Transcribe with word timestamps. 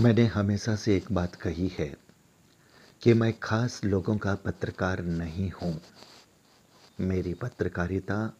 मैंने 0.00 0.24
हमेशा 0.26 0.76
से 0.76 0.96
एक 0.96 1.12
बात 1.12 1.34
कही 1.34 1.72
है 1.78 1.96
कि 3.02 3.14
मैं 3.14 3.32
खास 3.42 3.84
लोगों 3.84 4.16
का 4.16 4.34
पत्रकार 4.34 5.02
नहीं 5.02 5.50
हूँ। 5.50 5.80
मेरी 7.00 7.34
पत्रकारिता 7.34 8.32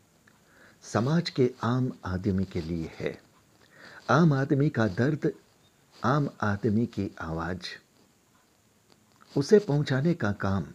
समाज 0.83 1.31
के 1.31 1.51
आम 1.63 1.93
आदमी 2.05 2.45
के 2.45 2.61
लिए 2.61 2.91
है। 3.01 3.21
आम 4.11 4.33
आदमी 4.33 4.71
का 4.71 4.87
दर्द, 4.87 5.33
आम 6.05 6.31
आदमी 6.43 6.87
की 6.87 7.11
आवाज़, 7.21 7.69
उसे 9.39 9.59
पहुँचाने 9.59 10.15
का 10.15 10.33
काम 10.33 10.67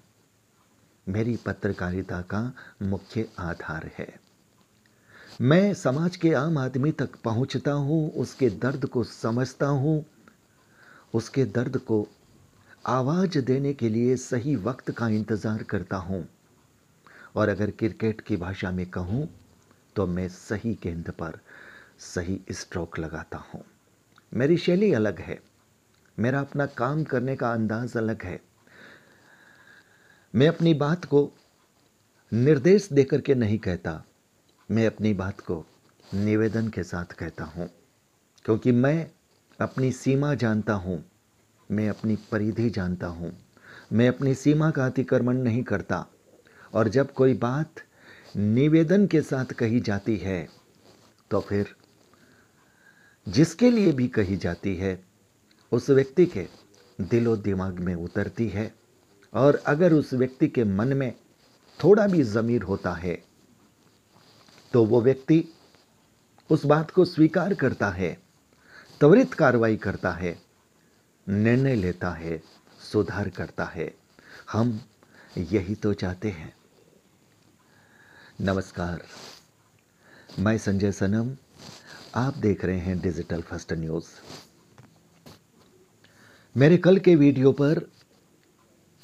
मेरी 1.09 1.35
पत्रकारिता 1.35 2.21
का 2.21 2.53
मुख्य 2.81 3.29
आधार 3.39 3.91
है। 3.97 4.19
मैं 5.41 5.73
समाज 5.73 6.15
के 6.15 6.33
आम 6.33 6.57
आदमी 6.57 6.91
तक 6.91 7.15
पहुँचता 7.15 7.71
हूँ, 7.71 8.11
उसके 8.11 8.49
दर्द 8.49 8.85
को 8.85 9.03
समझता 9.03 9.67
हूँ 9.67 10.05
उसके 11.15 11.43
दर्द 11.47 11.77
को 11.77 12.07
आवाज़ 12.85 13.37
देने 13.39 13.73
के 13.73 13.89
लिए 13.89 14.15
सही 14.17 14.55
वक्त 14.57 14.91
का 14.91 15.07
इंतज़ार 15.09 15.63
करता 15.63 15.97
हूँ। 15.97 16.27
और 17.35 17.49
अगर 17.49 17.71
क्रिकेट 17.71 18.21
की 18.21 18.37
भाषा 18.37 18.71
में 18.71 18.85
कहूँ 18.89 19.27
तो 19.95 20.05
मैं 20.07 20.27
सही 20.29 20.73
गेंद 20.83 21.09
पर 21.11 21.39
सही 21.99 22.39
स्ट्रोक 22.51 22.99
लगाता 22.99 23.37
हूँ। 23.45 23.63
मेरी 24.31 24.57
शैली 24.57 24.91
अलग 24.93 25.19
है। 25.19 25.39
मेरा 26.17 26.39
अपना 26.39 26.65
काम 26.75 27.03
करने 27.03 27.35
का 27.35 27.51
अंदाज 27.53 27.95
अलग 27.97 28.23
है। 28.23 28.39
मैं 30.33 30.47
अपनी 30.47 30.73
बात 30.75 31.05
को 31.05 31.29
निर्देश 32.31 32.87
देकर 32.91 33.21
के 33.21 33.35
नहीं 33.35 33.57
कहता। 33.59 34.01
मैं 34.69 34.85
अपनी 34.87 35.13
बात 35.13 35.39
को 35.41 35.65
निवेदन 36.13 36.67
के 36.69 36.83
साथ 36.83 37.13
कहता 37.13 37.43
हूँ, 37.45 37.69
क्योंकि 38.45 38.71
मैं 38.71 39.11
अपनी 39.59 39.91
सीमा 39.91 40.33
जानता 40.35 40.73
हूँ। 40.73 41.03
मैं 41.69 41.87
अपनी 41.89 42.15
परिधि 42.31 42.69
जानता 42.69 43.07
हूँ। 43.07 43.31
मैं 43.93 44.07
अपनी 44.07 44.33
सीमा 44.35 44.69
का 44.71 44.85
अतिक्रमण 44.85 45.37
नहीं 45.37 45.63
करता। 45.63 46.05
और 46.73 46.87
जब 46.87 47.11
कोई 47.13 47.33
बात 47.35 47.81
निवेदन 48.37 49.05
के 49.07 49.21
साथ 49.21 49.53
कही 49.53 49.79
जाती 49.79 50.15
है 50.17 50.47
तो 51.31 51.39
फिर 51.39 51.67
जिसके 53.27 53.69
लिए 53.71 53.91
भी 53.91 54.07
कही 54.07 54.37
जाती 54.37 54.75
है, 54.75 54.99
उस 55.71 55.89
व्यक्ति 55.89 56.25
के 56.25 56.45
दिलो 56.99 57.35
दिमाग 57.37 57.79
में 57.79 57.93
उतरती 57.95 58.47
है। 58.47 58.73
और 59.33 59.61
अगर 59.67 59.93
उस 59.93 60.13
व्यक्ति 60.13 60.47
के 60.47 60.63
मन 60.63 60.93
में 60.93 61.11
थोड़ा 61.79 62.07
भी 62.07 62.21
ज़मीर 62.23 62.61
होता 62.63 62.93
है 62.93 63.17
तो 64.73 64.83
वो 64.85 65.01
व्यक्ति 65.01 65.43
उस 66.49 66.65
बात 66.65 66.91
को 66.91 67.05
स्वीकार 67.05 67.53
करता 67.53 67.89
है 67.89 68.24
त्वरित 68.99 69.33
कार्रवाई 69.33 69.77
करता 69.77 70.11
है, 70.11 70.41
निर्णय 71.29 71.75
लेता 71.75 72.11
है, 72.11 72.43
सुधार 72.91 73.29
करता 73.29 73.65
है। 73.65 73.95
हम 74.51 74.81
यही 75.37 75.75
तो 75.75 75.93
चाहते 75.93 76.29
हैं। 76.29 76.55
नमस्कार। 78.41 79.03
मैं 80.39 80.57
संजय 80.57 80.91
सनम, 80.91 81.35
आप 82.15 82.37
देख 82.37 82.65
रहे 82.65 82.79
हैं 82.79 82.99
डिजिटल 82.99 83.41
फ़र्स्ट 83.41 83.73
न्यूज़। 83.73 84.05
मेरे 86.57 86.77
कल 86.77 86.97
के 86.97 87.15
वीडियो 87.15 87.51
पर 87.51 87.91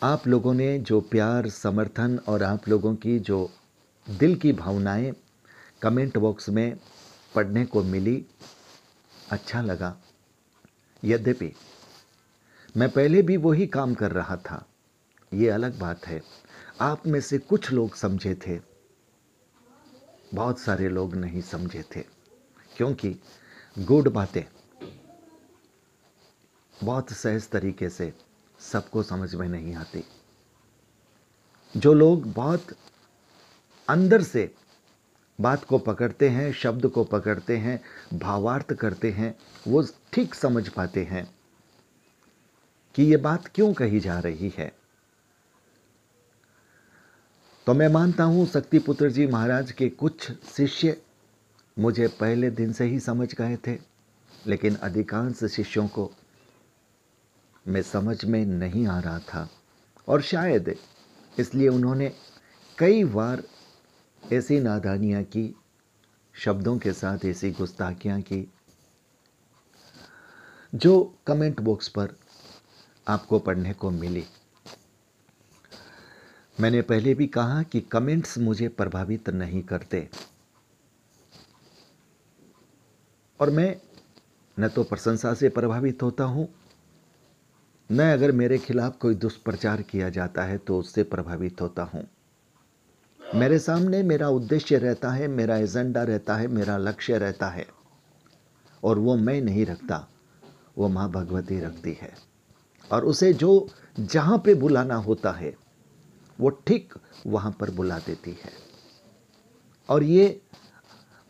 आप 0.04 0.28
लोगों 0.28 0.54
ने 0.54 0.80
जो 0.80 1.02
प्यार, 1.02 1.50
समर्थन 1.50 2.20
और 2.28 2.44
आप 2.44 2.68
लोगों 2.68 2.96
की 2.96 3.20
जो 3.20 3.52
दिल 4.10 4.36
की 4.36 4.54
भावनाएँ 4.54 5.14
कमेंट 5.82 6.18
बॉक्स 6.18 6.50
में 6.50 6.80
पढ़ने 7.36 7.66
को 7.66 7.84
मिली 7.84 8.26
अच्छा 9.32 9.62
लगा। 9.62 9.96
यद्यपि, 11.04 11.52
मैं 12.78 12.90
पहले 12.90 13.22
भी 13.22 13.38
वही 13.38 13.68
काम 13.68 13.94
कर 13.94 14.12
रहा 14.12 14.36
था। 14.38 14.66
ये 15.34 15.50
अलग 15.50 15.80
बात 15.80 16.08
है। 16.08 16.22
आप 16.82 17.08
में 17.08 17.20
से 17.22 17.38
कुछ 17.38 17.72
लोग 17.72 17.96
समझे 17.96 18.36
थे। 18.36 18.60
बहुत 20.34 20.60
सारे 20.60 20.90
लोग 20.90 21.16
नहीं 21.16 21.42
समझे 21.42 21.84
थे, 21.96 22.02
क्योंकि 22.78 23.16
गुड 23.80 24.10
बातें 24.10 24.44
बहुत 26.84 27.12
सहज 27.12 27.50
तरीके 27.50 27.90
से 27.90 28.14
सबको 28.60 29.04
समझ 29.04 29.36
में 29.36 29.48
नहीं 29.50 29.76
आती। 29.76 30.04
जो 31.78 31.94
लोग 31.94 32.32
बहुत 32.34 32.68
अंदर 33.88 34.22
से 34.24 34.54
बात 35.42 35.64
को 35.64 35.78
पकड़ते 35.78 36.30
हैं, 36.30 36.52
शब्द 36.54 36.88
को 36.88 37.04
पकड़ते 37.04 37.58
हैं, 37.58 37.80
भावार्थ 38.14 38.74
करते 38.74 39.12
हैं, 39.12 39.36
वो 39.68 39.84
ठीक 40.14 40.36
समझ 40.36 40.68
पाते 40.68 41.04
हैं 41.04 41.30
कि 42.96 43.04
ये 43.04 43.18
बात 43.18 43.48
क्यों 43.56 43.74
कही 43.74 44.00
जा 44.00 44.20
रही 44.20 44.54
है। 44.58 44.72
तो 47.68 47.74
मैं 47.74 47.88
मानता 47.88 48.24
हूँ, 48.24 48.46
शक्तिपुत्र 48.46 49.10
जी 49.10 49.28
महाराज 49.28 49.72
के 49.72 49.90
कुछ 49.90 50.32
शिष्य 50.32 50.98
मुझे 51.78 52.08
पहले 52.08 52.50
दिन 52.50 52.74
से 52.74 52.86
ही 52.86 53.00
समझ 53.00 53.34
गए 53.34 53.58
थे, 53.68 53.78
लेकिन 54.48 54.76
अधिकांश 54.76 55.44
शिष्यों 55.44 55.88
को 55.88 56.12
मैं 57.68 57.82
समझ 57.82 58.26
में 58.26 58.46
नहीं 58.46 58.88
आ 58.88 59.00
रहा 59.00 59.20
था। 59.20 59.50
और 60.08 60.22
शायद 60.22 60.76
इसलिए 61.40 61.68
उन्होंने 61.68 62.12
कई 62.78 63.04
बार 63.04 63.44
ऐसी 64.24 64.60
नादानियाँ 64.60 65.24
की, 65.24 65.56
शब्दों 66.36 66.78
के 66.78 66.94
साथ 66.94 67.26
ऐसी 67.26 67.52
गुस्ताखियाँ 67.52 68.22
की। 68.22 68.52
जो 70.76 71.16
कमेंट 71.28 71.60
बॉक्स 71.60 71.88
पर 71.88 72.16
आपको 73.08 73.40
पढ़ने 73.40 73.74
को 73.74 73.90
मिली। 73.92 74.24
मैंने 76.62 76.82
पहले 76.82 77.14
भी 77.14 77.28
कहा 77.28 77.64
कि 77.64 77.82
कमेंट्स 77.82 78.38
मुझे 78.38 78.68
प्रभावित 78.68 79.30
नहीं 79.30 79.64
करते। 79.64 80.10
और 83.40 83.50
मैं 83.50 83.76
न 84.60 84.68
तो 84.68 84.84
प्रशंसा 84.84 85.34
से 85.34 85.50
प्रभावित 85.50 86.04
होता 86.04 86.24
हूँ, 86.24 86.48
न 87.92 88.12
अगर 88.14 88.32
मेरे 88.32 88.58
खिलाफ 88.58 88.98
कोई 88.98 89.16
दुष्प्रचार 89.16 89.82
किया 89.82 90.10
जाता 90.10 90.44
है 90.44 90.58
तो 90.58 90.80
उससे 90.80 91.04
प्रभावित 91.04 91.62
होता 91.62 91.84
हूँ। 91.84 92.08
मेरे 93.36 93.60
सामने 93.60 94.04
मेरा 94.04 94.30
उद्देश्य 94.30 94.78
रहता 94.78 95.12
है, 95.12 95.28
मेरा 95.28 95.58
एजेंडा 95.58 96.04
रहता 96.04 96.36
है, 96.36 96.48
मेरा 96.48 96.78
लक्ष्य 96.78 97.18
रहता 97.18 97.50
है। 97.50 97.68
और 98.84 99.00
वो 99.00 99.16
मैं 99.16 99.42
नहीं 99.42 99.66
रखता, 99.66 100.08
वो 100.78 100.88
माँ 100.88 101.12
भगवती 101.12 101.60
रखती 101.60 101.98
है। 102.02 102.14
और 102.92 103.06
उसे 103.06 103.34
जो 103.34 103.70
जहाँ 104.00 104.38
पे 104.46 104.56
बुलाना 104.56 104.96
होता 104.96 105.32
है, 105.32 105.56
वो 106.40 106.50
ठीक 106.50 106.94
वहाँ 107.28 107.52
पर 107.52 107.72
बुला 107.72 108.00
देती 108.00 108.32
है। 108.32 108.52
और 109.90 110.04
ये 110.04 110.42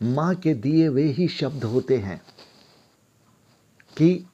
माँ 0.02 0.34
के 0.34 0.54
दिए 0.54 0.88
वे 0.88 1.02
ही 1.02 1.28
शब्द 1.28 1.64
होते 1.64 1.98
हैं 1.98 2.22
कि 3.96 4.26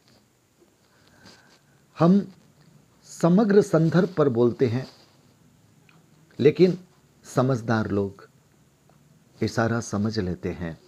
हम 1.98 2.32
समग्र 3.04 3.62
संदर्भ 3.62 4.08
पर 4.08 4.28
बोलते 4.28 4.66
हैं, 4.66 4.86
लेकिन 6.40 6.78
समझदार 7.34 7.90
लोग 7.90 8.28
इशारा 9.42 9.80
समझ 9.80 10.18
लेते 10.18 10.48
हैं 10.48 10.78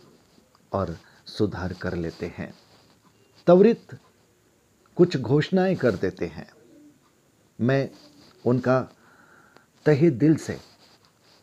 और 0.72 0.96
सुधार 1.26 1.72
कर 1.72 1.94
लेते 1.94 2.34
हैं। 2.38 2.54
त्वरित 3.46 3.98
कुछ 4.96 5.16
घोषणाएँ 5.16 5.76
कर 5.76 5.94
देते 5.94 6.26
हैं। 6.26 6.48
मैं 7.60 7.90
उनका 8.46 8.80
तहे 9.86 10.10
दिल 10.10 10.36
से 10.36 10.58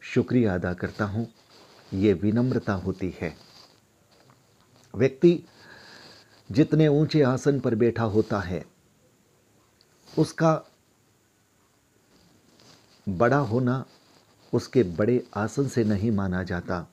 शुक्रिया 0.01 0.55
अदा 0.55 0.73
करता 0.73 1.05
हूँ। 1.05 1.27
ये 1.93 2.13
विनम्रता 2.13 2.73
होती 2.73 3.13
है। 3.21 3.35
व्यक्ति 4.95 5.43
जितने 6.51 6.87
ऊँचे 6.87 7.21
आसन 7.21 7.59
पर 7.59 7.75
बैठा 7.75 8.03
होता 8.03 8.39
है, 8.39 8.65
उसका 10.17 10.61
बड़ा 13.09 13.37
होना 13.37 13.85
उसके 14.53 14.83
बड़े 14.83 15.27
आसन 15.35 15.67
से 15.67 15.83
नहीं 15.83 16.11
माना 16.11 16.43
जाता। 16.43 16.87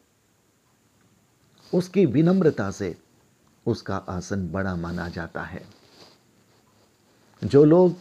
उसकी 1.74 2.06
विनम्रता 2.06 2.70
से 2.70 2.98
उसका 3.66 3.96
आसन 3.96 4.48
बड़ा 4.48 4.76
माना 4.76 5.08
जाता 5.08 5.42
है। 5.42 5.66
जो 7.44 7.64
लोग 7.64 7.96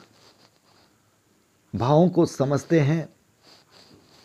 भावों 1.76 2.10
को 2.10 2.26
समझते 2.26 2.80
हैं, 2.80 3.16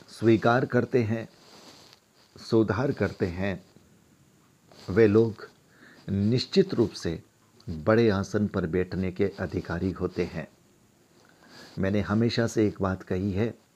स्वीकार 0.08 0.66
करते 0.66 1.02
हैं, 1.02 1.28
सुधार 2.38 2.92
करते 2.92 3.26
हैं, 3.26 3.64
वे 4.90 5.06
लोग 5.06 5.48
निश्चित 6.08 6.74
रूप 6.74 6.90
से 6.90 7.22
बड़े 7.70 8.10
आसन 8.10 8.46
पर 8.46 8.66
बैठने 8.66 9.12
के 9.12 9.28
अधिकारी 9.28 9.90
होते 9.90 10.24
हैं। 10.24 10.48
मैंने 11.78 12.00
हमेशा 12.00 12.46
से 12.46 12.66
एक 12.66 12.82
बात 12.82 13.02
कही 13.02 13.32
है 13.32 13.67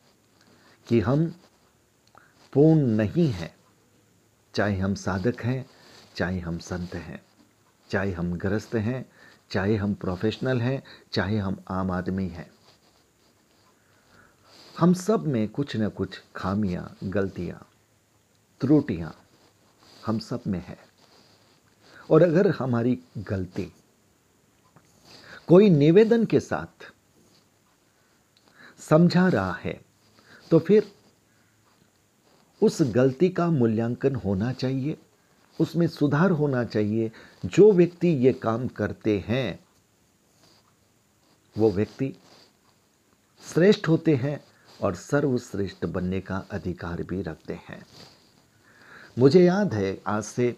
कि 0.89 1.01
हम 1.01 1.35
पूर्ण 2.53 2.81
नहीं 2.81 3.29
हैं। 3.29 3.55
चाहे 4.55 4.79
हम 4.79 4.95
साधक 4.95 5.43
हैं, 5.43 5.71
चाहे 6.17 6.41
हम 6.41 6.59
संत 6.59 6.95
हैं, 6.95 7.23
चाहे 7.91 8.13
हम 8.13 8.33
ग्रस्त 8.33 8.75
हैं, 8.75 9.13
चाहे 9.51 9.77
हम 9.77 9.95
प्रोफेशनल 9.95 10.61
हैं, 10.61 10.83
चाहे 11.13 11.39
हम 11.39 11.65
आम 11.69 11.91
आदमी 11.91 12.29
हैं। 12.29 12.51
हम 14.79 14.95
सब 14.95 15.27
में 15.27 15.49
कुछ 15.49 15.77
न 15.77 15.89
कुछ 15.89 16.23
खामियाँ, 16.37 16.97
गलतियाँ, 17.05 17.69
त्रुटियाँ 18.61 19.17
हम 20.07 20.19
सब 20.19 20.43
में 20.47 20.67
है। 20.67 20.79
और 22.11 22.23
अगर 22.23 22.51
हमारी 22.51 22.99
गलती 23.19 23.73
कोई 25.47 25.71
निवेदन 25.71 26.25
के 26.25 26.41
साथ 26.41 26.93
समझा 28.79 29.29
रहा 29.29 29.53
है 29.53 29.92
तो 30.53 30.59
फिर 30.59 30.93
उस 32.63 32.79
गलती 32.83 33.29
का 33.29 33.51
मूल्यांकन 33.51 34.15
होना 34.15 34.53
चाहिए, 34.53 34.99
उसमें 35.61 35.87
सुधार 35.89 36.31
होना 36.31 36.65
चाहिए। 36.65 37.11
जो 37.45 37.73
व्यक्ति 37.73 38.09
ये 38.09 38.33
काम 38.33 38.69
करते 38.69 39.25
हैं, 39.27 39.65
वो 41.59 41.71
व्यक्ति 41.71 42.17
श्रेष्ठ 43.55 43.89
होते 43.89 44.15
हैं 44.15 44.45
और 44.83 44.95
सर्वश्रेष्ठ 44.95 45.87
बनने 45.87 46.21
का 46.21 46.45
अधिकार 46.51 47.03
भी 47.03 47.23
रखते 47.23 47.55
हैं। 47.55 47.87
मुझे 49.19 49.45
याद 49.45 49.75
है, 49.75 50.03
आज 50.07 50.23
से 50.23 50.57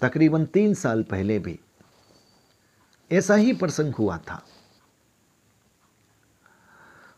तकरीबन 0.00 0.46
तीन 0.46 0.74
साल 0.74 1.02
पहले 1.02 1.38
भी 1.38 1.58
ऐसा 3.12 3.34
ही 3.34 3.52
प्रसंग 3.52 3.94
हुआ 3.94 4.18
था। 4.18 4.46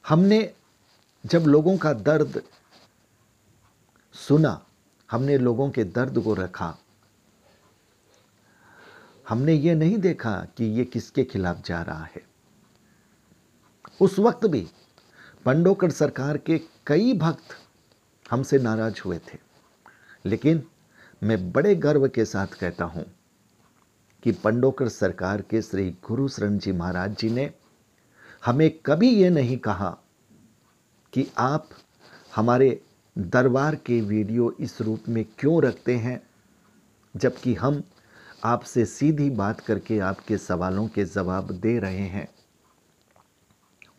हमने 0.08 0.54
जब 1.24 1.44
लोगों 1.46 1.76
का 1.78 1.92
दर्द 1.92 2.42
सुना, 4.14 4.60
हमने 5.08 5.36
लोगों 5.38 5.68
के 5.70 5.84
दर्द 5.84 6.18
को 6.18 6.34
रखा, 6.34 6.76
हमने 9.28 9.52
ये 9.54 9.74
नहीं 9.74 9.98
देखा 9.98 10.34
कि 10.56 10.64
ये 10.64 10.84
किसके 10.84 11.24
खिलाफ 11.24 11.62
जा 11.66 11.82
रहा 11.82 12.04
है। 12.04 12.22
उस 14.00 14.18
वक्त 14.18 14.46
भी 14.46 14.66
पंडोकर 15.46 15.90
सरकार 15.90 16.38
के 16.38 16.60
कई 16.86 17.12
भक्त 17.18 17.56
हमसे 18.30 18.58
नाराज़ 18.58 19.00
हुए 19.04 19.18
थे, 19.18 19.38
लेकिन 20.24 20.62
मैं 21.22 21.52
बड़े 21.52 21.74
गर्व 21.76 22.08
के 22.08 22.24
साथ 22.24 22.58
कहता 22.60 22.84
हूँ 22.84 23.04
कि 24.22 24.32
पंडोकर 24.34 24.88
सरकार 24.88 25.42
के 25.42 25.62
श्री 25.62 25.90
गुरु 26.08 26.28
शरण 26.28 26.58
जी 26.58 26.72
महाराज 26.72 27.16
जी 27.16 27.30
ने 27.30 27.50
हमें 28.44 28.70
कभी 28.86 29.10
ये 29.10 29.30
नहीं 29.30 29.58
कहा 29.58 29.96
कि 31.12 31.26
आप 31.38 31.68
हमारे 32.36 32.82
दरबार 33.18 33.74
के 33.74 34.00
वीडियो 34.00 34.56
इस 34.60 34.80
रूप 34.80 35.00
में 35.08 35.24
क्यों 35.38 35.62
रखते 35.62 35.96
हैं, 35.96 36.22
जबकि 37.16 37.54
हम 37.54 37.82
आपसे 38.44 38.84
सीधी 38.84 39.30
बात 39.30 39.60
करके 39.60 39.98
आपके 39.98 40.38
सवालों 40.38 40.88
के 40.88 41.04
जवाब 41.04 41.50
दे 41.50 41.78
रहे 41.78 41.98
हैं। 41.98 42.28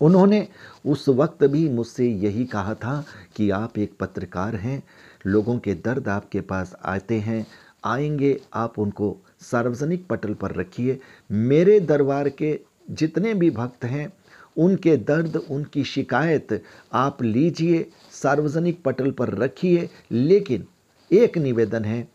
उन्होंने 0.02 0.48
उस 0.86 1.10
वक्त 1.10 1.44
भी 1.44 1.70
मुझसे 1.70 2.08
यही 2.08 2.46
कहा 2.46 2.74
था 2.74 3.06
कि 3.36 3.50
आप 3.50 3.78
एक 3.78 3.98
पत्रकार 4.00 4.56
हैं, 4.56 4.84
लोगों 5.26 5.60
के 5.60 5.74
दर्द 5.74 6.08
आपके 6.08 6.42
पास 6.42 6.76
आते 6.86 7.20
हैं, 7.20 7.48
आएँगे, 7.86 8.42
आप 8.54 8.80
उनको 8.80 9.18
सार्वजनिक 9.42 10.08
पटल 10.08 10.34
पर 10.34 10.52
रखिए। 10.52 11.00
मेरे 11.32 11.80
दरबार 11.80 12.30
के 12.30 12.60
जितने 12.92 13.34
भी 13.34 13.52
भक्त 13.52 13.86
हैं 13.86 14.14
उनके 14.58 14.98
दर्द 14.98 15.36
उनकी 15.36 15.84
शिकायत 15.84 16.64
आप 16.94 17.22
लीजिए 17.22 17.92
सार्वजनिक 18.12 18.84
पटल 18.84 19.12
पर 19.12 19.30
रखिए 19.30 19.90
लेकिन 20.12 20.68
एक 21.12 21.38
निवेदन 21.38 21.86
है 21.86 22.08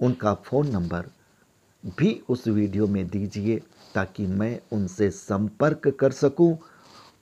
उनका 0.00 0.34
फ़ोन 0.34 0.68
नंबर 0.68 1.04
भी 1.98 2.22
उस 2.28 2.48
वीडियो 2.48 2.86
में 2.86 3.08
दीजिए 3.08 3.62
ताकि 3.94 4.26
मैं 4.26 4.60
उनसे 4.72 5.10
संपर्क 5.10 5.88
कर 5.88 6.10
सकूँ, 6.10 6.58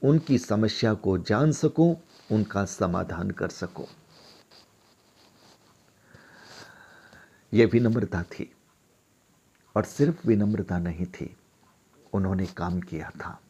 उनकी 0.03 0.39
समस्या 0.39 0.95
को 0.95 1.19
जान 1.19 1.53
सकूँ, 1.53 1.97
उनका 2.33 2.65
समाधान 2.65 3.31
कर 3.31 3.49
सकूँ। 3.49 3.87
यह 7.53 7.67
विनम्रता 7.67 8.23
थी 8.23 8.53
और 9.77 9.85
सिर्फ़ 9.85 10.27
विनम्रता 10.29 10.79
नहीं 10.79 11.07
थी 11.07 11.37
उन्होंने 12.13 12.47
काम 12.47 12.81
किया 12.81 13.11
था 13.11 13.41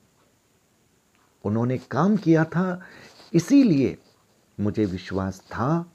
उन्होंने 1.44 1.78
काम 1.90 2.16
किया 2.16 2.44
था, 2.44 2.80
इसीलिए 3.34 3.96
मुझे 4.58 4.84
विश्वास 4.84 5.40
था 5.46 5.92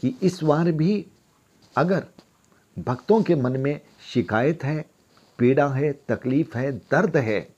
कि 0.00 0.14
इस 0.22 0.42
बार 0.42 0.70
भी 0.72 1.06
अगर 1.74 2.06
भक्तों 2.76 3.22
के 3.22 3.34
मन 3.34 3.56
में 3.60 3.80
शिकायत 4.04 4.64
है, 4.64 4.84
पीड़ा 5.38 5.68
है, 5.68 5.92
तकलीफ़ 6.08 6.56
है, 6.58 6.72
दर्द 6.72 7.16
है, 7.16 7.48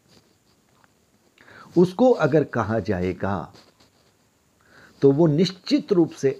उसको 1.77 2.11
अगर 2.11 2.45
कहा 2.45 2.79
जाएगा 2.81 3.53
तो 5.03 5.11
वो 5.13 5.27
निश्चित 5.27 5.93
रूप 5.93 6.11
से 6.13 6.31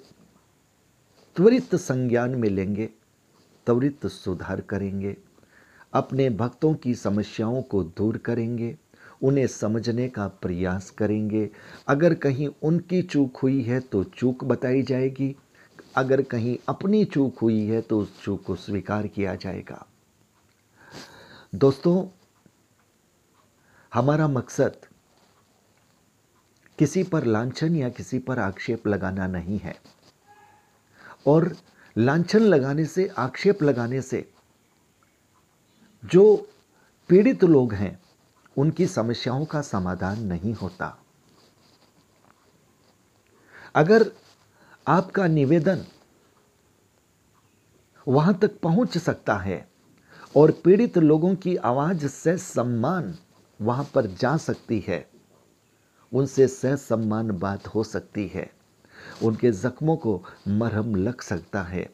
त्वरित 1.37 1.75
संज्ञान 1.75 2.35
में 2.35 2.49
लेंगे, 2.49 2.87
त्वरित 3.67 4.07
सुधार 4.07 4.61
करेंगे, 4.61 5.17
अपने 5.93 6.29
भक्तों 6.31 6.73
की 6.75 6.95
समस्याओं 6.95 7.63
को 7.63 7.83
दूर 7.85 8.19
करेंगे 8.19 8.77
उन्हें 9.23 9.47
समझने 9.47 10.09
का 10.09 10.27
प्रयास 10.27 10.91
करेंगे। 10.91 11.51
अगर 11.89 12.15
कहीं 12.15 12.49
उनकी 12.63 13.03
चूक 13.03 13.37
हुई 13.37 13.63
है 13.63 13.81
तो 13.81 14.05
चूक 14.05 14.45
बताई 14.45 14.83
जाएगी। 14.83 15.35
अगर 15.97 16.23
कहीं 16.23 16.57
अपनी 16.69 17.05
चूक 17.05 17.39
हुई 17.39 17.61
है 17.67 17.81
तो 17.81 17.99
उस 18.01 18.23
चूक 18.23 18.43
को 18.45 18.57
स्वीकार 18.57 19.07
किया 19.07 19.35
जाएगा। 19.35 19.87
दोस्तों, 21.55 22.07
हमारा 23.93 24.29
मकसद 24.29 24.77
किसी 26.79 27.03
पर 27.03 27.25
लांछन 27.25 27.77
या 27.77 27.89
किसी 27.89 28.19
पर 28.19 28.39
आक्षेप 28.39 28.87
लगाना 28.87 29.27
नहीं 29.27 29.59
है। 29.59 29.75
और 31.27 31.57
लांछन 31.97 32.39
लगाने 32.39 32.85
से, 32.85 33.07
आक्षेप 33.09 33.63
लगाने 33.63 34.01
से 34.03 34.29
जो 36.05 36.49
पीड़ित 37.11 37.45
लोग 37.45 37.75
हैं 37.75 38.02
उनकी 38.57 38.87
समस्याओं 38.87 39.45
का 39.45 39.61
समाधान 39.63 40.23
नहीं 40.23 40.55
होता। 40.55 40.97
अगर 43.75 44.11
आपका 44.87 45.27
निवेदन 45.27 45.85
वहाँ 48.07 48.35
तक 48.35 48.59
पहुँच 48.61 48.97
सकता 48.99 49.37
है 49.37 49.67
और 50.35 50.51
पीड़ित 50.65 50.99
लोगों 50.99 51.35
की 51.35 51.55
आवाज़ 51.57 52.07
से 52.07 52.37
सम्मान 52.39 53.15
वहाँ 53.61 53.85
पर 53.95 54.07
जा 54.13 54.37
सकती 54.39 54.79
है, 54.89 55.07
उनसे 56.13 56.47
सह 56.49 56.77
सम्मान 56.79 57.31
बात 57.39 57.67
हो 57.67 57.85
सकती 57.85 58.27
है, 58.29 58.51
उनके 59.23 59.51
जख्मों 59.53 59.97
को 59.97 60.23
मरहम 60.49 60.95
लग 60.97 61.21
सकता 61.21 61.63
है 61.63 61.89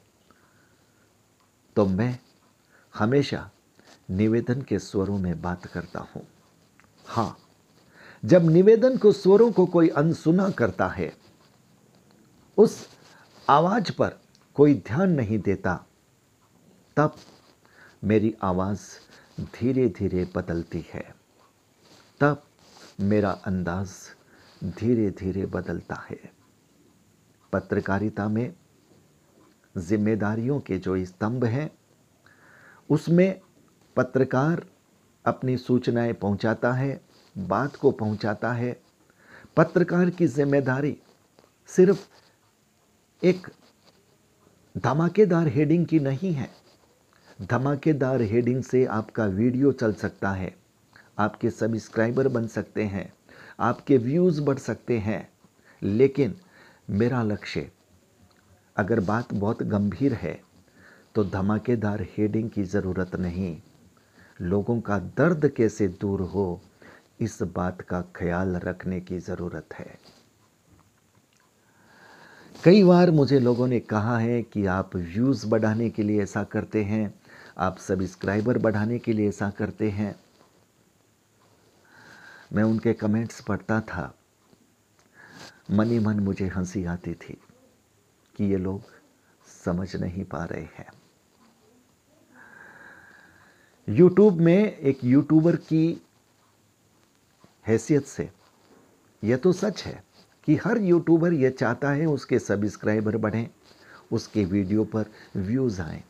तो 1.77 1.87
मैं 1.87 2.19
हमेशा 2.95 3.51
निवेदन 4.11 4.63
के 4.63 4.79
स्वरों 4.79 5.19
में 5.19 5.41
बात 5.43 5.67
करता 5.67 6.01
हूँ। 6.15 6.27
हाँ 7.09 7.39
जब 8.25 8.51
निवेदन 8.51 8.97
को 8.97 9.13
स्वरों 9.13 9.53
को 9.53 9.67
कोई 9.67 9.89
अनसुना 9.89 10.51
करता 10.51 10.89
है, 10.89 11.17
उस 12.57 12.89
आवाज़ 13.49 13.93
पर 13.93 14.21
कोई 14.55 14.75
ध्यान 14.75 15.11
नहीं 15.11 15.39
देता, 15.39 15.87
तब 16.97 17.17
मेरी 18.05 18.35
आवाज़ 18.43 18.81
धीरे 19.41 19.89
धीरे 19.89 20.33
बदलती 20.37 20.87
है। 20.93 21.15
तब 22.21 22.43
मेरा 23.01 23.31
अंदाज 23.31 23.89
धीरे 24.65 25.11
धीरे 25.11 25.47
बदलता 25.47 25.95
है। 25.95 26.33
पत्रकारिता 27.53 28.29
में 28.29 28.55
जिम्मेदारियों 29.79 30.61
के 30.61 30.79
जो 30.79 31.05
स्तंभ 31.05 31.45
हैं, 31.45 31.79
उसमें 32.91 33.41
पत्रकार 33.97 34.67
अपनी 35.29 35.57
सूचनाएँ 35.57 36.13
पहुंचाता 36.13 36.73
है, 36.73 37.01
बात 37.37 37.77
को 37.77 37.91
पहुंचाता 37.93 38.53
है। 38.53 38.77
पत्रकार 39.57 40.11
की 40.11 40.27
ज़िम्मेदारी 40.27 40.97
सिर्फ़ 41.69 42.07
एक 43.23 43.47
धमाकेदार 44.75 45.49
हेडिंग 45.49 45.87
की 45.87 45.99
नहीं 46.01 46.33
है। 46.33 46.49
धमाकेदार 47.43 48.23
हेडिंग 48.23 48.63
से 48.63 48.85
आपका 48.87 49.27
वीडियो 49.27 49.73
चल 49.73 49.93
सकता 49.95 50.31
है। 50.31 50.55
आपके 51.19 51.51
सब्सक्राइबर 51.51 52.29
बन 52.29 52.47
सकते 52.47 52.85
हैं। 52.85 53.13
आपके 53.61 53.97
व्यूज़ 53.99 54.41
बढ़ 54.43 54.59
सकते 54.59 54.99
हैं। 54.99 55.29
लेकिन 55.83 56.35
मेरा 56.91 57.23
लक्ष्य, 57.23 57.71
अगर 58.77 59.01
बात 59.01 59.33
बहुत 59.35 59.63
गंभीर 59.65 60.13
है 60.15 60.41
तो 61.15 61.25
धमाकेदार 61.27 62.03
हेडिंग 62.11 62.51
की 62.51 62.65
ज़रूरत 62.65 63.17
नहीं। 63.17 63.57
लोगों 64.41 64.81
का 64.81 64.99
दर्द 64.99 65.49
कैसे 65.49 65.89
दूर 65.89 66.21
हो, 66.21 66.61
इस 67.21 67.43
बात 67.43 67.81
का 67.81 68.01
ख्याल 68.01 68.57
रखने 68.57 69.01
की 69.01 69.19
ज़रूरत 69.19 69.67
है। 69.75 69.99
कई 72.65 72.85
बार 72.85 73.11
मुझे 73.11 73.39
लोगों 73.39 73.67
ने 73.67 73.81
कहा 73.81 74.19
है 74.19 74.43
कि 74.43 74.67
आप 74.67 74.97
व्यूज़ 74.97 75.47
बढ़ाने 75.47 75.91
के 75.91 76.03
लिए 76.03 76.23
ऐसा 76.23 76.45
करते 76.45 76.85
हैं, 76.85 77.15
आप 77.59 77.79
सब्सक्राइबर 77.79 78.59
बढ़ाने 78.59 78.99
के 78.99 79.13
लिए 79.13 79.29
ऐसा 79.29 79.51
करते 79.51 79.91
हैं। 79.91 80.21
मैं 82.53 82.63
उनके 82.63 82.93
कमेंट्स 82.93 83.41
पढ़ता 83.41 83.81
था। 83.81 84.15
मन 85.71 85.99
मन 85.99 86.21
मुझे 86.21 86.47
हँसी 86.47 86.85
आती 86.85 87.15
थी 87.15 87.41
कि 88.37 88.45
ये 88.45 88.57
लोग 88.57 88.83
समझ 89.65 89.97
नहीं 89.97 90.25
पा 90.25 90.45
रहे 90.45 90.63
हैं। 90.63 90.98
यूट्यूब 93.89 94.41
में 94.41 94.77
एक 94.77 95.05
यूट्यूबर 95.05 95.57
की 95.57 96.03
हैसियत 97.67 98.07
से 98.07 98.31
यह 99.25 99.37
तो 99.37 99.53
सच 99.53 99.83
है 99.83 100.05
कि 100.45 100.57
हर 100.57 100.79
यूट्यूबर 100.79 101.33
यह 101.33 101.51
चाहता 101.51 101.91
है 101.91 102.07
उसके 102.07 102.39
सब्सक्राइबर 102.39 103.17
बढ़ें, 103.17 103.49
उसके 104.13 104.45
वीडियो 104.45 104.85
पर 104.85 105.05
व्यूज़ 105.37 105.81
आए। 105.83 106.05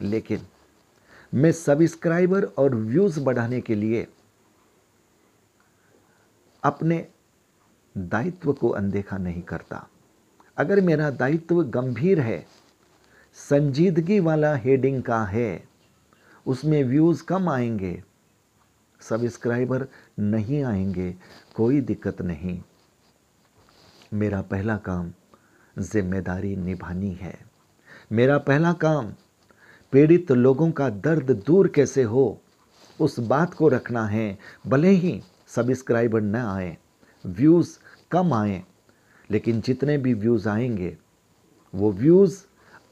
लेकिन 0.00 0.40
मैं 1.34 1.52
सब्सक्राइबर 1.52 2.44
और 2.44 2.74
व्यूज़ 2.74 3.20
बढ़ाने 3.20 3.60
के 3.60 3.74
लिए 3.74 4.06
अपने 6.62 7.08
दायित्व 7.98 8.52
को 8.52 8.68
अनदेखा 8.68 9.18
नहीं 9.18 9.42
करता। 9.42 9.88
अगर 10.56 10.80
मेरा 10.80 11.10
दायित्व 11.10 11.62
गंभीर 11.62 12.20
है, 12.20 12.46
संजीदगी 13.34 14.20
वाला 14.20 14.54
हेडिंग 14.54 15.02
का 15.02 15.24
है 15.24 15.75
उसमें 16.46 16.84
व्यूज़ 16.84 17.24
कम 17.24 17.48
आएँगे। 17.48 18.02
सब्सक्राइबर 19.00 19.86
नहीं 20.18 20.64
आएँगे। 20.64 21.16
कोई 21.54 21.80
दिक्कत 21.80 22.22
नहीं। 22.22 22.62
मेरा 24.14 24.42
पहला 24.42 24.76
काम 24.76 25.12
ज़िम्मेदारी 25.78 26.56
निभानी 26.56 27.12
है। 27.12 27.38
मेरा 28.12 28.38
पहला 28.38 28.72
काम, 28.72 29.12
पीड़ित 29.92 30.32
लोगों 30.32 30.70
का 30.70 30.90
दर्द 30.90 31.30
दूर 31.46 31.68
कैसे 31.68 32.02
हो, 32.02 32.40
उस 33.00 33.18
बात 33.18 33.54
को 33.54 33.68
रखना 33.68 34.06
है। 34.06 34.38
भले 34.66 34.90
ही 34.90 35.22
सब्सक्राइबर 35.46 36.20
न 36.20 36.36
आए 36.36 36.78
व्यूज़ 37.26 37.78
कम 38.10 38.34
आए, 38.34 38.62
लेकिन 39.30 39.60
जितने 39.60 39.98
भी 39.98 40.14
व्यूज़ 40.14 40.48
आएँगे, 40.48 40.96
वो 41.74 41.92
व्यूज़ 41.92 42.45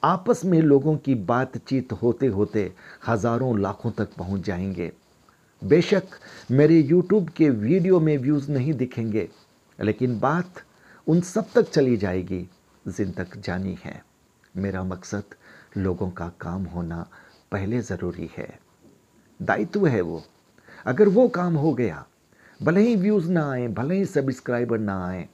आपस 0.04 0.44
में 0.44 0.60
लोगों 0.60 0.96
की 0.96 1.14
बातचीत 1.14 1.92
होते 1.92 2.26
होते 2.26 2.72
हज़ारों 3.06 3.58
लाखों 3.60 3.90
तक 3.90 4.08
पहुँच 4.14 4.40
जाएँगे। 4.46 4.90
बेशक 5.62 6.18
मेरे 6.50 6.82
YouTube 6.82 7.30
के 7.30 7.48
वीडियो 7.50 8.00
में 8.00 8.16
व्यूज़ 8.18 8.50
नहीं 8.52 8.74
दिखेंगे, 8.74 9.28
लेकिन 9.78 10.18
बात 10.20 10.62
उन 11.06 11.20
सब 11.20 11.46
तक 11.54 11.70
चली 11.70 11.96
जाएगी 11.96 12.48
जिन 12.84 13.12
तक 13.12 13.36
जानी 13.38 13.76
है। 13.84 14.02
मेरा 14.56 14.84
मकसद 14.84 15.34
लोगों 15.76 16.10
का 16.10 16.28
काम 16.40 16.64
होना 16.64 17.06
पहले 17.52 17.80
ज़रूरी 17.80 18.30
है। 18.36 18.48
दायित्व 19.40 19.86
है 19.86 20.00
वो। 20.00 20.22
अगर 20.86 21.08
वो 21.08 21.28
काम 21.28 21.54
हो 21.54 21.74
गया, 21.74 22.04
भले 22.60 22.80
ही 22.80 22.96
व्यूज़ 22.96 23.30
ना 23.30 23.50
आए, 23.52 23.68
भले 23.68 23.96
ही 23.96 24.04
सब्सक्राइबर 24.04 24.78
ना 24.78 25.04
आए, 25.08 25.28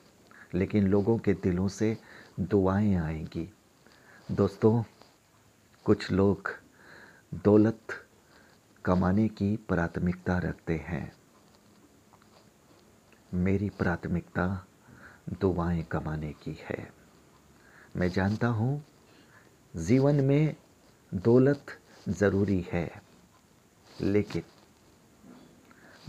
लेकिन 0.54 0.86
लोगों 0.86 1.18
के 1.18 1.32
दिलों 1.34 1.68
से 1.68 1.96
दुआएँ 2.40 2.94
आएँगी। 2.96 3.52
दोस्तों, 4.30 4.84
कुछ 5.84 6.10
लोग 6.10 6.48
दौलत 7.34 7.86
कमाने 8.84 9.28
की 9.28 9.56
प्राथमिकता 9.56 10.38
रखते 10.38 10.76
हैं। 10.76 11.12
मेरी 13.34 13.70
प्राथमिकता 13.70 14.66
दुआएँ 15.40 15.82
कमाने 15.82 16.32
की 16.32 16.58
है। 16.62 16.92
मैं 17.96 18.08
जानता 18.08 18.46
हूँ, 18.46 18.84
जीवन 19.76 20.14
में 20.14 20.56
दौलत 21.14 21.66
ज़रूरी 22.08 22.66
है, 22.72 23.02
लेकिन 24.00 24.42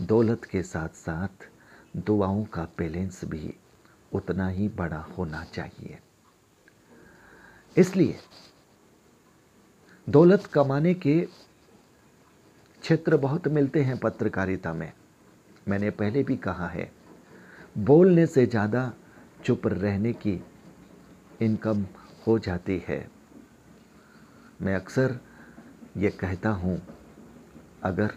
दौलत 0.06 0.44
के 0.44 0.62
साथ 0.62 0.88
साथ 0.88 1.50
दुआओं 1.96 2.44
का 2.44 2.62
बैलेंस 2.62 3.24
भी 3.24 3.54
उतना 4.12 4.48
ही 4.48 4.68
बड़ा 4.68 5.00
होना 5.00 5.44
चाहिए। 5.44 5.98
इसलिए 7.76 8.18
दौलत 10.06 10.46
कमाने 10.46 10.92
के 10.96 11.20
क्षेत्र 12.82 13.16
बहुत 13.16 13.46
मिलते 13.48 13.82
हैं 13.82 13.96
पत्रकारिता 13.98 14.72
में। 14.72 14.92
मैंने 15.68 15.90
पहले 15.90 16.22
भी 16.22 16.36
कहा 16.38 16.66
है, 16.68 16.90
बोलने 17.80 18.26
से 18.26 18.46
ज़्यादा 18.46 18.92
चुप 19.44 19.66
रहने 19.66 20.12
की 20.14 20.40
इनकम 21.42 21.84
हो 22.26 22.38
जाती 22.38 22.82
है। 22.88 23.06
मैं 24.62 24.74
अक्सर 24.74 25.18
ये 25.96 26.10
कहता 26.10 26.50
हूँ, 26.50 26.80
अगर 27.84 28.12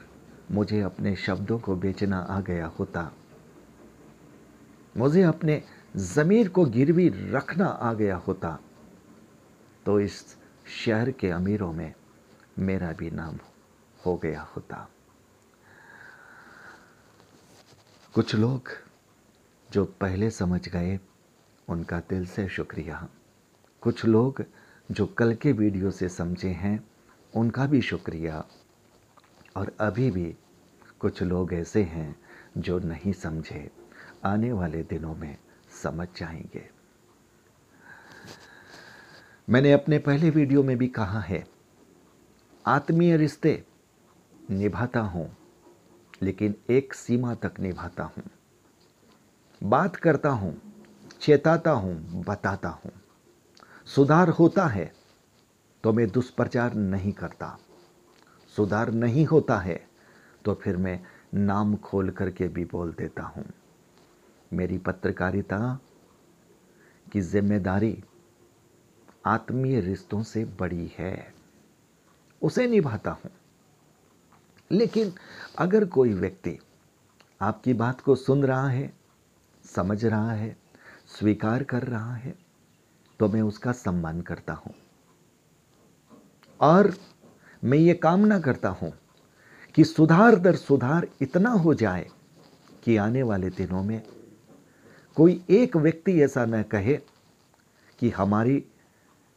मुझे 0.52 0.82
अपने 0.82 1.16
शब्दों 1.16 1.60
को 1.60 1.76
बेचना 1.76 2.18
आ 2.20 2.40
गया 2.42 2.66
होता, 2.80 3.12
मुझे 4.96 5.24
अपने 5.24 5.62
ज़मीर 5.98 6.50
को 6.50 6.66
गिरवी 6.68 7.08
रखना 7.32 7.66
आ 7.66 7.94
गया 7.94 8.16
होता 8.18 8.58
तो 9.86 10.00
इस 10.00 10.38
शहर 10.86 11.12
के 11.12 11.30
अमीरों 11.30 11.74
में 11.74 11.94
मेरा 12.60 12.92
भी 12.92 13.12
नाम 13.12 13.38
हो 14.06 14.18
गया 14.18 14.42
होता। 14.42 14.90
कुछ 18.14 18.36
लोग 18.36 18.70
जो 19.72 19.86
पहले 19.86 20.30
समझ 20.30 20.70
गए, 20.70 21.00
उनका 21.68 22.00
दिल 22.00 22.26
से 22.26 22.48
शुक्रिया। 22.48 23.10
कुछ 23.82 24.06
लोग 24.06 24.44
जो 24.92 25.06
कल 25.06 25.36
के 25.36 25.52
वीडियो 25.52 25.92
से 25.92 26.10
समझे 26.10 26.50
हैं, 26.50 26.90
उनका 27.36 27.66
भी 27.66 27.82
शुक्रिया। 27.82 28.46
और 29.58 29.78
अभी 29.80 30.12
भी 30.12 30.38
कुछ 31.00 31.24
लोग 31.24 31.54
ऐसे 31.54 31.84
हैं 31.84 32.20
जो 32.58 32.80
नहीं 32.80 33.14
समझे। 33.14 33.72
आने 34.26 34.52
वाले 34.52 34.84
दिनों 34.84 35.16
में 35.16 35.38
समझ 35.84 36.08
जाएँगे। 36.18 36.75
मैंने 39.48 39.72
अपने 39.72 39.98
पहले 40.00 40.30
वीडियो 40.30 40.62
में 40.64 40.78
भी 40.78 40.88
कहा 40.88 41.20
है, 41.20 41.46
आत्मीय 42.66 43.16
रिश्ते 43.18 43.64
निभाता 44.52 45.00
हूँ, 45.00 45.30
लेकिन 46.24 46.56
एक 46.70 46.94
सीमा 46.94 47.34
तक 47.36 47.60
निभाता 47.60 48.04
हूँ। 48.06 48.24
बात 49.62 49.96
करता 49.96 50.30
हूँ, 50.32 50.56
चेताता 51.22 51.72
हूँ, 51.72 52.24
बताता 52.24 52.70
हूँ। 52.70 52.92
सुधार 53.88 54.30
होता 54.30 54.66
है 54.68 54.92
तो 55.84 55.94
मैं 55.94 56.08
दुष्प्रचार 56.10 56.74
नहीं 56.74 57.12
करता। 57.14 57.58
सुधार 58.56 58.92
नहीं 58.94 59.26
होता 59.26 59.58
है 59.60 59.80
तो 60.46 60.54
फिर 60.56 60.78
मैं 60.78 61.00
नाम 61.36 61.76
खोल 61.76 62.10
करके 62.10 62.48
भी 62.48 62.66
बोल 62.66 62.92
देता 62.94 63.24
हूँ। 63.26 63.46
मेरी 64.52 64.78
पत्रकारिता 64.80 65.60
की 67.08 67.22
ज़िम्मेदारी 67.22 67.98
आत्मीय 69.26 69.80
रिश्तों 69.82 70.24
से 70.24 70.46
बड़ी 70.46 70.92
है। 70.98 71.34
उसे 72.42 72.68
निभाता 72.68 73.12
हूँ। 73.12 73.32
लेकिन 74.72 75.14
अगर 75.60 75.86
कोई 75.86 76.14
व्यक्ति 76.14 76.60
आपकी 77.42 77.74
बात 77.74 78.02
को 78.02 78.16
सुन 78.16 78.44
रहा 78.44 78.68
है, 78.68 78.94
समझ 79.66 80.06
रहा 80.06 80.32
है, 80.32 80.58
स्वीकार 81.08 81.64
कर 81.64 81.84
रहा 81.84 82.14
है 82.16 82.36
तो 83.20 83.30
मैं 83.30 83.42
उसका 83.42 83.72
सम्मान 83.72 84.22
करता 84.22 84.54
हूँ। 84.54 84.74
और 86.62 86.94
मैं 87.64 87.78
ये 87.78 87.94
कामना 87.94 88.40
करता 88.40 88.70
हूँ 88.70 88.94
कि 89.76 89.84
सुधार 89.84 90.36
दर 90.36 90.56
सुधार 90.56 91.08
इतना 91.22 91.50
हो 91.50 91.74
जाए 91.74 92.10
कि 92.84 92.98
आने 92.98 93.24
वाले 93.24 93.50
दिनों 93.50 93.84
में 93.84 94.02
कोई 95.16 95.44
एक 95.50 95.78
व्यक्ति 95.78 96.22
ऐसा 96.22 96.46
न 96.46 96.64
कहे 96.64 97.00
कि 98.00 98.10
हमारी 98.10 98.64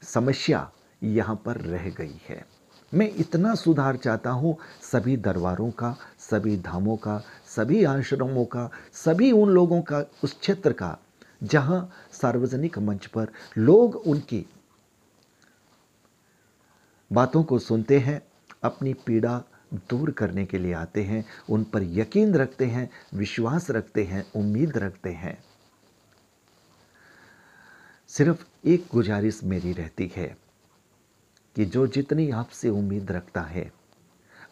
समस्या 0.03 0.71
यहाँ 1.03 1.43
पर 1.47 1.57
रह 1.57 1.91
गई 1.91 2.21
है। 2.29 2.47
मैं 2.95 3.15
इतना 3.15 3.55
सुधार 3.55 3.97
चाहता 3.97 4.31
हूँ, 4.31 4.57
सभी 4.83 5.17
दरबारों 5.17 5.71
का, 5.71 5.97
सभी 6.19 6.57
धामों 6.57 6.97
का, 6.97 7.23
सभी 7.47 7.85
आश्रमों 7.85 8.45
का, 8.45 8.71
सभी 8.93 9.33
उन 9.33 9.49
लोगों 9.49 9.83
का, 9.83 10.05
उस 10.25 10.39
क्षेत्र 10.41 10.73
का, 10.73 10.99
जहाँ 11.43 11.91
सार्वजनिक 12.13 12.79
मंच 12.79 13.07
पर 13.07 13.29
लोग 13.59 13.97
उनकी 13.97 14.47
बातों 17.13 17.45
को 17.45 17.59
सुनते 17.59 17.99
हैं, 17.99 18.23
अपनी 18.63 18.95
पीड़ा 18.95 19.43
दूर 19.75 20.11
करने 20.11 20.47
के 20.47 20.59
लिए 20.59 20.73
आते 20.73 21.03
हैं, 21.03 21.25
उन 21.51 21.65
पर 21.65 21.83
यकीन 21.83 22.35
रखते 22.35 22.65
हैं, 22.65 22.91
विश्वास 23.15 23.71
रखते 23.71 24.05
हैं, 24.05 24.33
उम्मीद 24.37 24.79
रखते 24.79 25.11
हैं। 25.11 25.45
सिर्फ़ 28.09 28.45
एक 28.65 28.87
गुजारिश 28.93 29.45
मेरी 29.45 29.73
रहती 29.73 30.13
है 30.17 30.37
कि 31.57 31.65
जो 31.65 31.87
जितनी 31.87 32.31
आपसे 32.31 32.69
उम्मीद 32.69 33.11
रखता 33.11 33.41
है, 33.41 33.73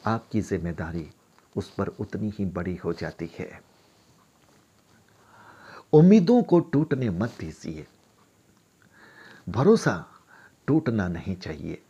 आपकी 0.07 0.41
ज़िम्मेदारी 0.41 1.11
उस 1.57 1.71
पर 1.71 1.89
उतनी 1.89 2.33
ही 2.39 2.45
बड़ी 2.45 2.77
हो 2.77 2.93
जाती 2.93 3.31
है। 3.39 3.63
उम्मीदों 5.93 6.43
को 6.43 6.61
टूटने 6.61 7.11
मत 7.11 7.35
दीजिए। 7.41 7.87
भरोसा 9.49 10.07
टूटना 10.67 11.09
नहीं 11.09 11.37
चाहिए। 11.37 11.83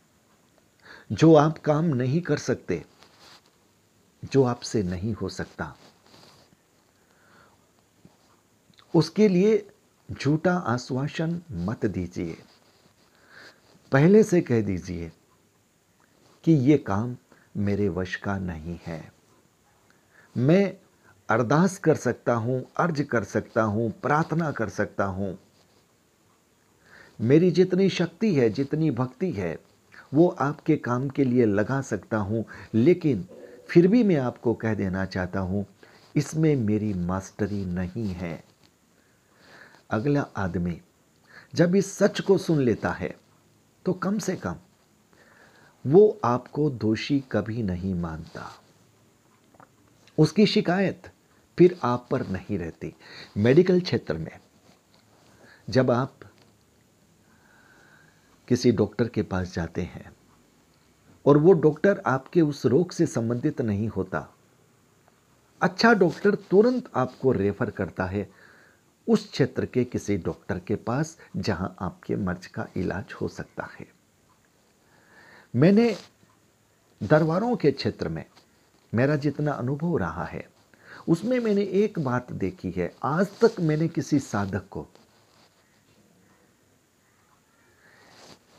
जो 1.11 1.35
आप 1.35 1.57
काम 1.57 1.85
नहीं 1.85 2.21
कर 2.21 2.37
सकते, 2.37 2.85
जो 4.31 4.43
आपसे 4.43 4.83
नहीं 4.83 5.13
हो 5.13 5.29
सकता, 5.29 5.75
उसके 8.95 9.27
लिए 9.27 9.69
झूठा 10.11 10.53
आश्वासन 10.53 11.41
मत 11.51 11.85
दीजिए। 11.85 12.37
पहले 13.91 14.23
से 14.23 14.41
कह 14.41 14.61
दीजिए 14.61 15.11
कि 16.43 16.51
ये 16.51 16.77
काम 16.77 17.15
मेरे 17.57 17.89
वश 17.89 18.15
का 18.15 18.37
नहीं 18.37 18.79
है। 18.85 19.11
मैं 20.37 20.77
अरदास 21.29 21.77
कर 21.77 21.95
सकता 21.95 22.33
हूँ, 22.33 22.65
अर्ज़ 22.77 23.01
कर 23.03 23.23
सकता 23.23 23.61
हूँ, 23.61 23.91
प्रार्थना 23.91 24.51
कर 24.51 24.69
सकता 24.69 25.05
हूँ। 25.05 25.37
मेरी 27.21 27.51
जितनी 27.51 27.89
शक्ति 27.89 28.33
है, 28.35 28.49
जितनी 28.49 28.91
भक्ति 28.91 29.31
है, 29.31 29.59
वो 30.13 30.27
आपके 30.27 30.75
काम 30.75 31.09
के 31.09 31.23
लिए 31.23 31.45
लगा 31.45 31.81
सकता 31.81 32.17
हूँ, 32.17 32.45
लेकिन 32.73 33.27
फिर 33.69 33.87
भी 33.87 34.03
मैं 34.03 34.15
आपको 34.15 34.53
कह 34.53 34.73
देना 34.73 35.05
चाहता 35.05 35.39
हूँ, 35.39 35.65
इसमें 36.15 36.55
मेरी 36.55 36.93
मास्टरी 36.93 37.65
नहीं 37.65 38.07
है। 38.07 38.46
अगला 39.89 40.25
आदमी 40.37 40.81
जब 41.55 41.75
इस 41.75 41.91
सच 41.97 42.19
को 42.21 42.37
सुन 42.37 42.59
लेता 42.59 42.91
है 42.91 43.15
तो 43.85 43.93
कम 43.93 44.17
से 44.19 44.35
कम 44.35 44.55
वो 45.85 46.19
आपको 46.23 46.69
दोषी 46.69 47.19
कभी 47.31 47.63
नहीं 47.63 47.93
मानता। 47.93 48.49
उसकी 50.17 50.45
शिकायत 50.45 51.11
फिर 51.57 51.79
आप 51.83 52.07
पर 52.11 52.27
नहीं 52.27 52.57
रहती। 52.59 52.93
मेडिकल 53.37 53.79
क्षेत्र 53.81 54.17
में 54.17 54.39
जब 55.69 55.91
आप 55.91 56.13
किसी 58.47 58.71
डॉक्टर 58.71 59.07
के 59.07 59.21
पास 59.23 59.53
जाते 59.53 59.81
हैं 59.81 60.11
और 61.25 61.37
वो 61.37 61.53
डॉक्टर 61.53 62.01
आपके 62.05 62.41
उस 62.41 62.65
रोग 62.65 62.91
से 62.91 63.05
संबंधित 63.05 63.61
नहीं 63.61 63.87
होता 63.87 64.27
अच्छा 65.61 65.93
डॉक्टर 65.93 66.35
तुरंत 66.35 66.89
आपको 66.95 67.31
रेफर 67.31 67.69
करता 67.69 68.05
है 68.05 68.29
उस 69.07 69.29
क्षेत्र 69.31 69.65
के 69.65 69.83
किसी 69.83 70.17
डॉक्टर 70.17 70.59
के 70.59 70.75
पास 70.75 71.17
जहाँ 71.37 71.75
आपके 71.81 72.15
मर्ज 72.15 72.45
का 72.47 72.67
इलाज 72.77 73.13
हो 73.13 73.27
सकता 73.27 73.69
है। 73.79 73.87
मैंने 75.53 75.95
दरबारों 77.01 77.55
के 77.55 77.71
क्षेत्र 77.71 78.09
में, 78.09 78.25
मेरा 78.93 79.15
जितना 79.15 79.51
अनुभव 79.51 79.97
रहा 79.97 80.25
है, 80.25 80.47
उसमें 81.07 81.39
मैंने 81.39 81.63
एक 81.75 81.99
बात 81.99 82.31
देखी 82.33 82.71
है। 82.71 82.93
आज 83.03 83.27
तक 83.41 83.59
मैंने 83.59 83.87
किसी 83.87 84.19
साधक 84.19 84.67
को, 84.71 84.87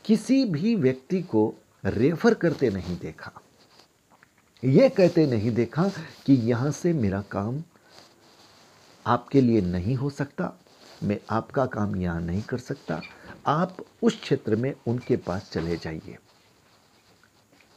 किसी 0.05 0.43
भी 0.45 0.75
व्यक्ति 0.75 1.21
को 1.21 1.53
रेफर 1.85 2.33
करते 2.33 2.69
नहीं 2.69 2.97
देखा। 2.97 3.31
यह 4.63 4.89
कहते 4.89 5.25
नहीं 5.25 5.51
देखा 5.51 5.87
कि 6.25 6.33
यहाँ 6.43 6.71
से 6.71 6.93
मेरा 6.93 7.21
काम 7.31 7.61
आपके 9.07 9.41
लिए 9.41 9.61
नहीं 9.61 9.95
हो 9.95 10.09
सकता, 10.09 10.59
मैं 11.03 11.19
आपका 11.29 11.65
काम 11.65 11.95
यहाँ 11.95 12.21
नहीं 12.21 12.41
कर 12.41 12.57
सकता। 12.57 13.01
आप 13.47 13.77
उस 14.03 14.21
क्षेत्र 14.21 14.55
में 14.55 14.73
उनके 14.87 15.17
पास 15.17 15.49
चले 15.51 15.77
जाइए। 15.77 16.17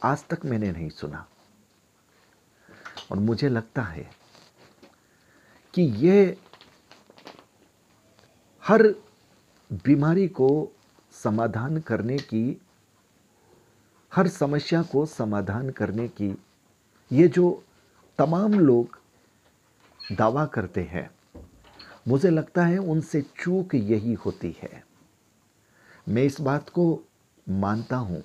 आज 0.03 0.25
तक 0.25 0.45
मैंने 0.45 0.71
नहीं 0.71 0.89
सुना। 0.89 1.27
और 3.11 3.19
मुझे 3.19 3.49
लगता 3.49 3.81
है 3.81 4.11
कि 5.73 5.81
यह 5.81 6.37
हर 8.63 8.83
बीमारी 9.73 10.27
को 10.27 10.75
समाधान 11.11 11.79
करने 11.79 12.17
की, 12.17 12.61
हर 14.15 14.27
समस्या 14.27 14.81
को 14.81 15.05
समाधान 15.05 15.69
करने 15.69 16.07
की, 16.07 16.37
ये 17.11 17.27
जो 17.27 17.63
तमाम 18.17 18.53
लोग 18.53 18.99
दावा 20.11 20.45
करते 20.45 20.81
हैं। 20.81 21.11
मुझे 22.07 22.29
लगता 22.29 22.65
है 22.65 22.77
उनसे 22.77 23.21
चूक 23.21 23.75
यही 23.75 24.13
होती 24.13 24.55
है। 24.61 24.85
मैं 26.09 26.23
इस 26.23 26.41
बात 26.41 26.69
को 26.69 27.01
मानता 27.49 27.95
हूँ। 27.95 28.23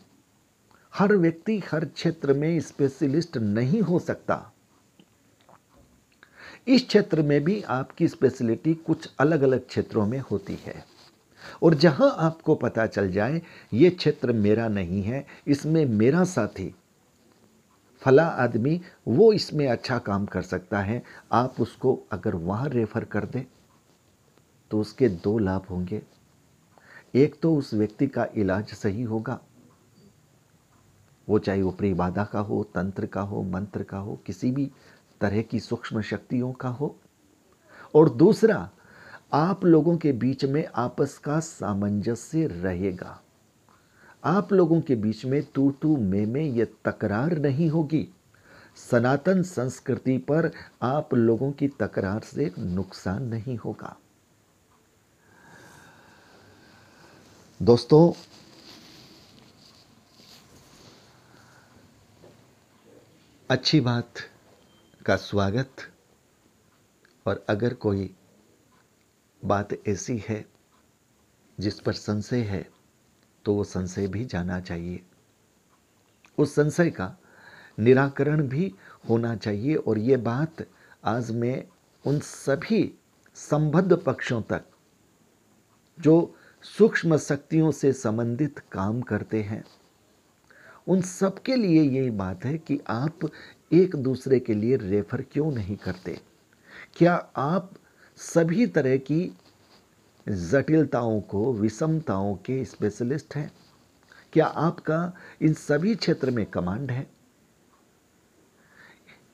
हर 0.94 1.16
व्यक्ति 1.16 1.62
हर 1.72 1.84
क्षेत्र 1.84 2.32
में 2.32 2.60
स्पेशलिस्ट 2.60 3.36
नहीं 3.36 3.80
हो 3.80 3.98
सकता। 3.98 4.52
इस 6.68 6.86
क्षेत्र 6.86 7.22
में 7.22 7.44
भी 7.44 7.62
आपकी 7.62 8.08
स्पेशलिटी 8.08 8.74
कुछ 8.74 9.10
अलग 9.18 9.42
अलग 9.42 9.66
क्षेत्रों 9.66 10.06
में 10.06 10.18
होती 10.18 10.54
है। 10.54 10.84
और 11.62 11.74
जहाँ 11.74 12.14
आपको 12.18 12.54
पता 12.54 12.86
चल 12.86 13.12
जाए, 13.12 13.42
ये 13.72 13.90
क्षेत्र 13.90 14.32
मेरा 14.32 14.68
नहीं 14.68 15.02
है, 15.02 15.26
इसमें 15.46 15.86
मेरा 15.86 16.24
साथी 16.24 16.74
फला 18.08 18.24
आदमी 18.24 18.80
वो 19.08 19.32
इसमें 19.32 19.66
अच्छा 19.68 19.98
काम 19.98 20.26
कर 20.26 20.42
सकता 20.42 20.78
है। 20.80 21.02
आप 21.32 21.60
उसको 21.60 21.92
अगर 22.12 22.34
वहाँ 22.34 22.68
रेफर 22.68 23.04
कर 23.04 23.24
दें 23.24 23.42
तो 24.70 24.80
उसके 24.80 25.08
दो 25.08 25.38
लाभ 25.38 25.66
होंगे। 25.70 26.00
एक 27.14 27.34
तो 27.42 27.54
उस 27.56 27.74
व्यक्ति 27.74 28.06
का 28.06 28.26
इलाज 28.36 28.72
सही 28.72 29.02
होगा। 29.02 29.38
वो 31.28 31.38
चाहे 31.38 31.62
ऊपरी 31.62 31.92
बाधा 31.94 32.24
का 32.24 32.38
हो, 32.38 32.62
तंत्र 32.64 33.06
का 33.06 33.20
हो, 33.20 33.42
मंत्र 33.42 33.82
का 33.82 33.98
हो, 33.98 34.18
किसी 34.26 34.50
भी 34.50 34.70
तरह 35.20 35.42
की 35.42 35.60
सूक्ष्म 35.60 36.00
शक्तियों 36.00 36.52
का 36.52 36.68
हो। 36.68 36.94
और 37.94 38.10
दूसरा, 38.10 38.70
आप 39.32 39.64
लोगों 39.64 39.96
के 39.96 40.12
बीच 40.12 40.44
में 40.44 40.64
आपस 40.74 41.18
का 41.18 41.40
सामंजस्य 41.40 42.46
रहेगा। 42.46 43.20
आप 44.24 44.52
लोगों 44.52 44.80
के 44.80 44.94
बीच 44.94 45.24
में 45.24 45.42
तू 45.44 45.70
तू 45.82 45.96
में 45.96 46.26
में 46.26 46.42
ये 46.42 46.64
तकरार 46.84 47.36
नहीं 47.38 47.68
होगी। 47.70 48.08
सनातन 48.76 49.42
संस्कृति 49.42 50.16
पर 50.18 50.50
आप 50.82 51.14
लोगों 51.14 51.52
की 51.52 51.68
तकरार 51.68 52.20
से 52.20 52.50
नुकसान 52.58 53.22
नहीं 53.22 53.56
होगा। 53.56 53.96
दोस्तों, 57.60 58.12
अच्छी 63.50 63.80
बात 63.80 64.14
का 65.06 65.16
स्वागत, 65.16 65.70
और 67.26 67.44
अगर 67.48 67.74
कोई 67.74 68.10
बात 69.42 69.68
ऐसी 69.88 70.22
है 70.28 70.44
जिस 71.60 71.80
पर 71.80 71.92
संशय 71.92 72.42
है 72.42 72.77
तो 73.44 73.54
वो 73.54 73.64
संशय 73.64 74.06
भी 74.06 74.24
जाना 74.24 74.60
चाहिए। 74.60 75.00
उस 76.38 76.54
संशय 76.54 76.90
का 76.90 77.16
निराकरण 77.78 78.48
भी 78.48 78.74
होना 79.08 79.36
चाहिए 79.36 79.74
और 79.74 79.98
ये 79.98 80.16
बात 80.16 80.66
आज 81.04 81.30
मैं 81.30 81.64
उन 82.06 82.18
सभी 82.18 82.98
संबद्ध 83.34 83.96
पक्षों 83.96 84.42
तक, 84.42 84.64
जो 86.00 86.34
सूक्ष्म 86.62 87.16
शक्तियों 87.16 87.70
से 87.70 87.92
संबंधित 87.92 88.58
काम 88.72 89.00
करते 89.00 89.42
हैं, 89.42 89.64
उन 90.88 91.00
सबके 91.00 91.56
लिए 91.56 91.82
यही 91.82 92.10
बात 92.10 92.44
है 92.44 92.58
कि 92.58 92.80
आप 92.88 93.18
एक 93.72 93.96
दूसरे 93.96 94.40
के 94.40 94.54
लिए 94.54 94.76
रेफर 94.76 95.22
क्यों 95.22 95.50
नहीं 95.52 95.76
करते? 95.76 96.20
क्या 96.96 97.14
आप 97.36 97.70
सभी 98.16 98.66
तरह 98.66 98.96
की 98.96 99.36
जटिलताओं 100.28 101.20
को, 101.20 101.52
विषमताओं 101.52 102.36
के 102.36 102.64
स्पेशलिस्ट 102.64 103.36
हैं। 103.36 103.52
क्या 104.32 104.46
आपका 104.46 105.12
इन 105.42 105.54
सभी 105.54 105.94
क्षेत्र 105.94 106.30
में 106.30 106.46
कमांड 106.46 106.90
है? 106.90 107.10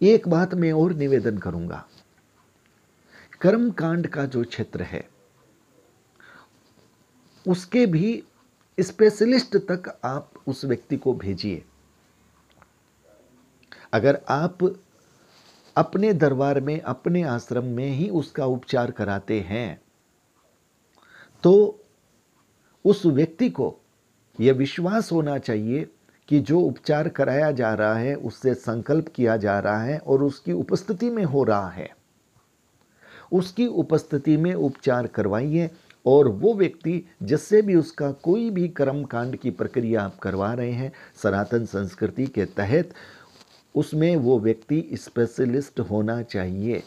एक 0.03 0.29
बात 0.29 0.55
मैं 0.55 0.73
और 0.73 0.93
निवेदन 0.93 1.39
करूँगा। 1.39 1.89
कर्म 3.41 3.71
कांड 3.71 4.07
का 4.07 4.27
जो 4.27 4.45
क्षेत्र 4.45 4.83
है, 4.83 5.09
उसके 7.49 7.87
भी 7.87 8.25
स्पेशलिस्ट 8.81 9.57
तक 9.57 10.01
आप 10.05 10.33
उस 10.47 10.65
व्यक्ति 10.65 10.97
को 10.97 11.15
भेजिए। 11.15 11.65
अगर 13.93 14.21
आप 14.29 14.77
अपने 15.77 16.13
दरबार 16.13 16.61
में, 16.61 16.81
अपने 16.81 17.23
आश्रम 17.23 17.65
में 17.65 17.89
ही 17.89 18.09
उसका 18.09 18.47
उपचार 18.47 18.91
कराते 18.91 19.41
हैं 19.41 19.84
तो 21.45 21.81
उस 22.85 23.07
व्यक्ति 23.07 23.51
को 23.51 23.81
यह 24.41 24.53
विश्वास 24.53 25.13
होना 25.13 25.39
चाहिए 25.39 25.89
कि 26.29 26.41
जो 26.41 26.61
उपचार 26.61 27.09
कराया 27.09 27.51
जा 27.51 27.75
रहा 27.75 27.95
है, 27.95 28.15
उससे 28.15 28.55
संकल्प 28.55 29.09
किया 29.09 29.37
जा 29.37 29.59
रहा 29.59 29.83
है 29.83 29.99
और 29.99 30.23
उसकी 30.23 30.53
उपस्थिति 30.53 31.11
में 31.11 31.25
हो 31.25 31.45
रहा 31.45 31.69
है। 31.69 31.91
उसकी 33.33 33.67
उपस्थिति 33.67 34.37
में 34.37 34.55
उपचार 34.55 35.07
करवाइए 35.07 35.71
और 36.07 36.29
वो 36.29 36.55
व्यक्ति 36.55 37.09
जिससे 37.23 37.63
भी 37.63 37.75
उसका 37.75 38.13
कोई 38.13 38.51
भी 38.51 38.69
कर्म 38.69 39.05
कांड 39.05 39.37
की 39.37 39.51
प्रक्रिया 39.51 40.03
आप 40.03 40.19
करवा 40.19 40.55
रहे 40.55 40.73
हैं, 40.73 40.93
सनातन 41.23 41.65
संस्कृति 41.65 42.27
के 42.27 42.45
तहत, 42.45 42.95
उसमें 43.75 44.17
वो 44.17 44.39
व्यक्ति 44.39 44.91
स्पेशलिस्ट 44.95 45.81
होना 45.81 46.23
चाहिए। 46.23 46.83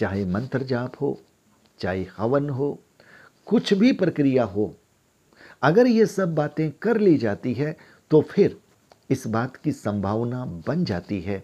चाहे 0.00 0.24
मंत्र 0.24 0.62
जाप 0.62 0.92
हो, 1.00 1.20
चाहे 1.80 2.06
हवन 2.16 2.50
हो 2.50 2.78
कुछ 3.48 3.72
भी 3.74 3.92
प्रक्रिया 3.92 4.44
हो, 4.44 4.74
अगर 5.62 5.86
ये 5.86 6.06
सब 6.06 6.34
बातें 6.34 6.70
कर 6.72 6.98
ली 6.98 7.16
जाती 7.16 7.52
है 7.54 7.76
तो 8.10 8.20
फिर 8.22 8.58
इस 9.10 9.26
बात 9.26 9.56
की 9.56 9.72
संभावना 9.72 10.44
बन 10.66 10.84
जाती 10.84 11.20
है 11.20 11.42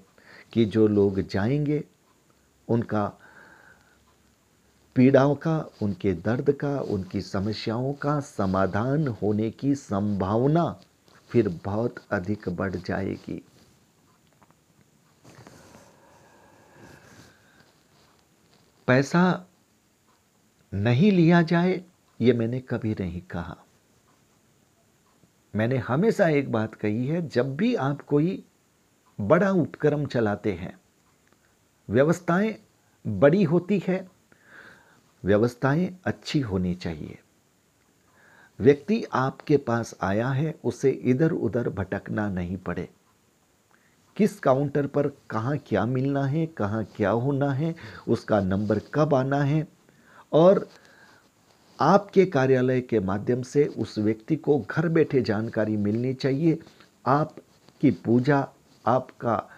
कि 0.53 0.65
जो 0.65 0.87
लोग 0.89 1.21
जाएँगे, 1.21 1.83
उनका 2.69 3.07
पीड़ाओं 4.97 5.35
का, 5.35 5.57
उनके 5.83 6.13
दर्द 6.15 6.51
का, 6.53 6.79
उनकी 6.81 7.21
समस्याओं 7.21 7.93
का 7.93 8.19
समाधान 8.21 9.09
होने 9.23 9.51
की 9.51 9.75
संभावना 9.75 10.65
फिर 11.31 11.49
बहुत 11.65 11.95
अधिक 12.11 12.49
बढ़ 12.49 12.77
जाएगी। 12.77 13.43
पैसा 18.89 19.47
नहीं 20.73 21.13
लिया 21.13 21.43
जाए 21.43 21.83
ये 22.25 22.33
मैंने 22.33 22.61
कभी 22.61 22.97
नहीं 23.01 23.21
कहा। 23.21 23.57
मैंने 25.55 25.77
हमेशा 25.77 26.29
एक 26.29 26.53
बात 26.53 26.75
कही 26.75 27.07
है, 27.07 27.29
जब 27.29 27.57
भी 27.57 27.75
आप 27.75 28.01
कोई 28.01 28.45
बड़ा 29.21 29.51
उपक्रम 29.51 30.07
चलाते 30.07 30.53
हैं, 30.53 30.81
व्यवस्थाएँ 31.91 32.59
बड़ी 33.07 33.43
होती 33.43 33.83
है, 33.89 34.09
व्यवस्थाएँ 35.25 35.99
अच्छी 36.05 36.41
होनी 36.41 36.75
चाहिए। 36.75 37.19
व्यक्ति 38.61 39.05
आपके 39.13 39.57
पास 39.57 39.95
आया 40.03 40.29
है, 40.29 40.55
उसे 40.65 40.91
इधर 40.91 41.33
उधर 41.33 41.69
भटकना 41.69 42.29
नहीं 42.29 42.57
पड़े। 42.57 42.89
किस 44.17 44.39
काउंटर 44.41 44.87
पर 44.87 45.09
कहाँ 45.31 45.59
क्या 45.59 45.87
मिलना 45.87 46.25
है, 46.25 46.47
कहाँ 46.47 46.85
क्या 46.85 47.11
होना 47.11 47.53
है, 47.53 47.75
उसका 48.09 48.41
नंबर 48.41 48.79
कब 48.95 49.15
आना 49.15 49.43
है, 49.43 49.69
और 50.33 50.69
आपके 51.81 52.27
कार्यालय 52.27 52.81
के 52.81 53.01
माध्यम 53.01 53.43
से 53.43 53.65
उस 53.65 53.99
व्यक्ति 53.99 54.37
को 54.37 54.67
घर 54.71 54.89
बैठे 54.89 55.21
जानकारी 55.21 55.77
मिलनी 55.77 56.15
चाहिए। 56.15 56.59
आपकी 57.07 57.91
पूजा, 57.91 58.49
आपका, 58.87 59.51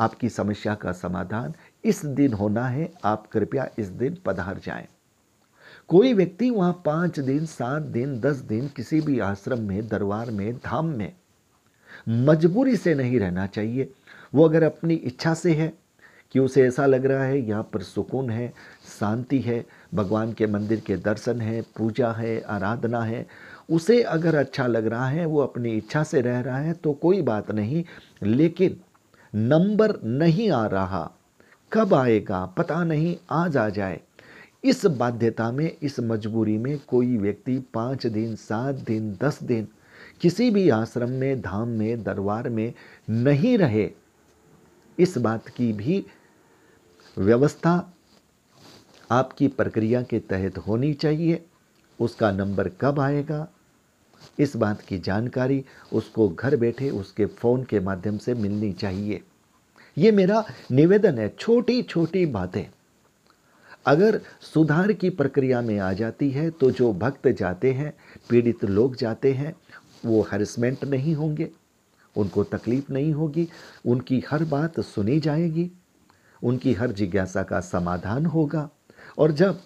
आपकी 0.00 0.28
समस्या 0.28 0.74
का 0.74 0.92
समाधान 0.92 1.54
इस 1.84 2.04
दिन 2.04 2.32
होना 2.32 2.68
है। 2.68 2.92
आप 3.04 3.26
कृपया 3.26 3.68
इस 3.78 3.88
दिन 3.88 4.18
पधार 4.24 4.58
जाएँ। 4.58 4.86
कोई 5.88 6.12
व्यक्ति 6.12 6.50
वहाँ 6.50 6.82
पाँच 6.84 7.20
दिन, 7.20 7.46
सात 7.46 7.82
दिन, 7.82 8.20
दस 8.20 8.36
दिन 8.36 8.68
किसी 8.68 9.00
भी 9.00 9.18
आश्रम 9.18 9.58
में, 9.58 9.88
दरबार 9.88 10.30
में, 10.30 10.56
धाम 10.56 10.86
में 10.86 11.12
मजबूरी 12.08 12.76
से 12.76 12.94
नहीं 12.94 13.20
रहना 13.20 13.46
चाहिए। 13.46 13.92
वो 14.34 14.44
अगर 14.44 14.62
अपनी 14.62 14.94
इच्छा 14.94 15.34
से 15.34 15.54
है 15.54 15.72
कि 16.32 16.38
उसे 16.38 16.62
ऐसा 16.62 16.86
लग 16.86 17.06
रहा 17.06 17.24
है, 17.24 17.40
यहाँ 17.40 17.62
पर 17.62 17.82
सुकून 17.82 18.30
है, 18.30 18.52
शांति 19.00 19.38
है, 19.38 19.64
भगवान 19.94 20.32
के 20.32 20.46
मंदिर 20.46 20.80
के 20.80 20.96
दर्शन 20.96 21.40
है, 21.40 21.62
पूजा 21.62 22.12
है, 22.12 22.40
आराधना 22.40 23.02
है। 23.02 23.26
उसे 23.70 24.02
अगर 24.02 24.34
अच्छा 24.34 24.66
लग 24.66 24.86
रहा 24.86 25.08
है, 25.08 25.24
वो 25.26 25.40
अपनी 25.40 25.76
इच्छा 25.76 26.02
से 26.02 26.20
रह 26.20 26.40
रहा 26.40 26.58
है 26.58 26.72
तो 26.72 26.92
कोई 26.92 27.22
बात 27.22 27.50
नहीं, 27.50 27.84
लेकिन 28.22 28.76
नंबर 29.34 29.94
नहीं 30.04 30.50
आ 30.50 30.66
रहा। 30.66 31.10
कब 31.72 31.94
आएगा, 31.94 32.44
पता 32.46 32.84
नहीं, 32.84 33.16
आज 33.30 33.56
आ 33.56 33.68
जाए। 33.68 34.00
इस 34.64 34.86
बाध्यता 34.86 35.50
में, 35.52 35.76
इस 35.82 36.00
मजबूरी 36.00 36.56
में 36.58 36.78
कोई 36.88 37.16
व्यक्ति 37.16 37.58
पाँच 37.74 38.06
दिन, 38.06 38.34
सात 38.34 38.74
दिन, 38.74 39.12
दस 39.22 39.42
दिन 39.42 39.68
किसी 40.20 40.50
भी 40.50 40.68
आश्रम 40.68 41.10
में, 41.10 41.40
धाम 41.40 41.68
में, 41.68 42.02
दरबार 42.02 42.48
में 42.48 42.72
नहीं 43.10 43.56
रहे। 43.58 43.90
इस 44.98 45.18
बात 45.18 45.48
की 45.48 45.72
भी 45.72 46.04
व्यवस्था 47.20 47.92
आपकी 49.10 49.48
प्रक्रिया 49.48 50.02
के 50.02 50.18
तहत 50.18 50.58
होनी 50.58 50.92
चाहिए। 50.94 51.44
उसका 52.00 52.30
नंबर 52.32 52.68
कब 52.68 53.00
आएगा? 53.00 53.48
इस 54.38 54.56
बात 54.56 54.80
की 54.80 54.98
जानकारी 54.98 55.64
उसको 55.92 56.28
घर 56.28 56.56
बैठे 56.56 56.90
उसके 56.90 57.26
फ़ोन 57.26 57.64
के 57.64 57.80
माध्यम 57.80 58.18
से 58.18 58.34
मिलनी 58.34 58.72
चाहिए। 58.72 59.22
ये 59.98 60.12
मेरा 60.12 60.44
निवेदन 60.70 61.18
है 61.18 61.28
छोटी 61.38 61.82
छोटी 61.82 62.26
बातें। 62.26 62.64
अगर 63.86 64.20
सुधार 64.40 64.92
की 64.92 65.10
प्रक्रिया 65.10 65.60
में 65.60 65.78
आ 65.78 65.92
जाती 65.92 66.30
है 66.30 66.50
तो 66.50 66.70
जो 66.70 66.92
भक्त 66.92 67.28
जाते 67.28 67.72
हैं, 67.72 67.92
पीड़ित 68.30 68.64
लोग 68.64 68.96
जाते 68.96 69.32
हैं, 69.32 69.54
वो 70.04 70.22
हरसमेंट 70.22 70.84
नहीं 70.84 71.14
होंगे। 71.14 71.50
उनको 72.16 72.44
तकलीफ़ 72.44 72.92
नहीं 72.92 73.12
होगी, 73.12 73.48
उनकी 73.86 74.24
हर 74.30 74.44
बात 74.44 74.80
सुनी 74.80 75.20
जाएगी। 75.20 75.70
उनकी 76.42 76.72
हर 76.72 76.92
जिज्ञासा 76.92 77.42
का 77.42 77.60
समाधान 77.60 78.26
होगा। 78.26 78.68
और 79.18 79.32
जब 79.32 79.60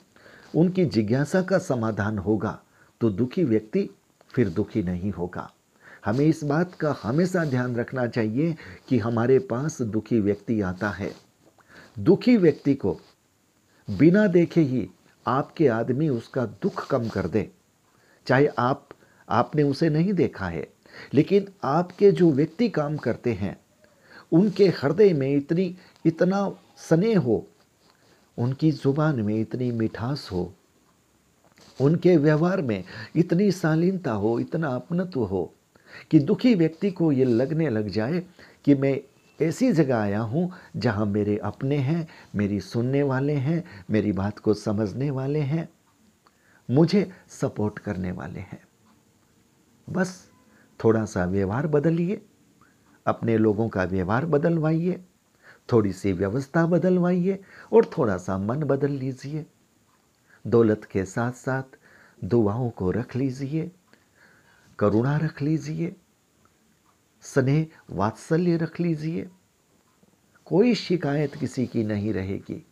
उनकी 0.55 0.85
जिज्ञासा 0.85 1.43
का 1.43 1.59
समाधान 1.59 2.19
होगा 2.19 2.59
तो 3.01 3.11
दुखी 3.11 3.45
व्यक्ति 3.45 3.89
फिर 4.31 4.49
दुखी 4.49 4.83
नहीं 4.83 5.11
होगा। 5.13 5.51
हमें 6.05 6.25
इस 6.27 6.43
बात 6.45 6.75
का 6.75 6.97
हमेशा 7.03 7.45
ध्यान 7.45 7.77
रखना 7.77 8.07
चाहिए 8.07 8.57
कि 8.89 8.99
हमारे 8.99 9.39
पास 9.39 9.81
दुखी 9.83 10.21
व्यक्ति 10.21 10.61
आता 10.61 10.91
है। 10.91 11.13
दुखी 11.99 12.37
व्यक्ति 12.37 12.75
को 12.75 12.99
बिना 13.89 14.27
देखे 14.27 14.61
ही 14.61 14.89
आपके 15.27 15.69
आदमी 15.69 16.09
उसका 16.09 16.45
दुख 16.63 16.87
कम 16.87 17.09
कर 17.09 17.27
दे। 17.27 17.51
चाहे 18.27 18.47
आप, 18.59 18.89
आपने 19.29 19.63
उसे 19.63 19.89
नहीं 19.89 20.13
देखा 20.13 20.49
है, 20.49 20.67
लेकिन 21.15 21.49
आपके 21.65 22.11
जो 22.13 22.31
व्यक्ति 22.33 22.69
काम 22.69 22.97
करते 22.97 23.33
हैं, 23.33 23.57
उनके 24.33 24.67
हृदय 24.69 25.13
में 25.13 25.35
इतनी, 25.37 25.77
इतना 26.05 26.41
स्नेह 26.79 27.19
हो, 27.19 27.47
उनकी 28.39 28.71
ज़ुबान 28.71 29.21
में 29.21 29.35
इतनी 29.35 29.71
मिठास 29.73 30.29
हो, 30.33 30.53
उनके 31.81 32.17
व्यवहार 32.17 32.63
में 32.63 32.85
इतनी 33.17 33.51
शालीनता 33.53 34.13
हो, 34.13 34.39
इतना 34.41 34.69
अपनत्व 34.69 35.21
हो 35.21 35.53
कि 36.11 36.19
दुखी 36.19 36.55
व्यक्ति 36.55 36.91
को 36.91 37.11
ये 37.13 37.25
लगने 37.25 37.69
लग 37.71 37.89
जाए 37.89 38.23
कि 38.65 38.75
मैं 38.75 38.99
ऐसी 39.39 39.73
जगह 39.73 39.97
आया 39.97 40.21
हूँ 40.21 40.51
जहाँ 40.77 41.07
मेरे 41.07 41.37
अपने 41.39 41.77
हैं, 41.77 42.09
मेरी 42.35 42.61
सुनने 42.61 43.03
वाले 43.03 43.33
हैं, 43.33 43.65
मेरी 43.91 44.13
बात 44.13 44.39
को 44.39 44.55
समझने 44.55 45.11
वाले 45.11 45.41
हैं, 45.41 45.69
मुझे 46.69 47.11
सपोर्ट 47.31 47.79
करने 47.79 48.13
वाले 48.13 48.41
हैं। 48.41 48.63
बस 49.89 50.31
थोड़ा 50.81 51.05
सा 51.05 51.25
व्यवहार 51.25 51.67
बदलिए, 51.67 52.21
अपने 53.07 53.37
लोगों 53.39 53.69
का 53.69 53.85
व्यवहार 53.85 54.27
बदलवाइए। 54.27 55.03
थोड़ी 55.72 55.92
सी 55.92 56.12
व्यवस्था 56.12 56.66
बदलवाइए 56.66 57.38
और 57.72 57.90
थोड़ा 57.98 58.16
सा 58.16 58.38
मन 58.38 58.62
बदल 58.62 58.90
लीजिए। 58.90 59.46
दौलत 60.46 60.85
के 60.85 61.05
साथ 61.05 61.33
साथ 61.33 61.79
दुआओं 62.24 62.70
को 62.70 62.90
रख 62.90 63.16
लीजिए, 63.16 63.70
करुणा 64.79 65.16
रख 65.16 65.42
लीजिए, 65.42 65.96
स्नेह, 67.22 67.66
वात्सल्य 67.90 68.57
रख 68.57 68.81
लीजिए। 68.81 69.29
कोई 70.46 70.74
शिकायत 70.74 71.35
किसी 71.35 71.66
की 71.66 71.85
नहीं 71.85 72.12
रहेगी। 72.12 72.66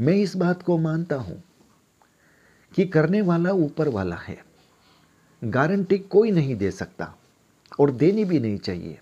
मैं 0.00 0.14
इस 0.14 0.36
बात 0.36 0.62
को 0.62 0.78
मानता 0.78 1.16
हूँ 1.16 1.42
कि 2.74 2.86
करने 2.86 3.20
वाला 3.22 3.50
ऊपर 3.50 3.88
वाला 3.88 4.16
है। 4.16 4.38
गारंटी 5.44 5.98
कोई 5.98 6.30
नहीं 6.30 6.56
दे 6.56 6.70
सकता 6.70 7.14
और 7.80 7.90
देनी 7.90 8.24
भी 8.24 8.40
नहीं 8.40 8.58
चाहिए। 8.58 8.98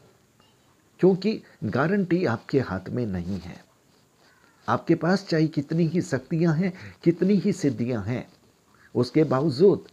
क्योंकि 1.00 1.42
गारंटी 1.64 2.24
आपके 2.24 2.61
हाथ 2.61 2.88
में 2.88 3.06
नहीं 3.06 3.40
है। 3.40 3.64
आपके 4.68 4.94
पास 4.94 5.26
चाहे 5.28 5.46
कितनी 5.46 5.85
ही 5.87 6.02
शक्तियाँ 6.02 6.54
हैं, 6.54 6.72
कितनी 7.04 7.35
ही 7.35 7.52
सिद्धियाँ 7.52 8.04
हैं, 8.04 8.28
उसके 8.94 9.24
बावजूद 9.24 9.85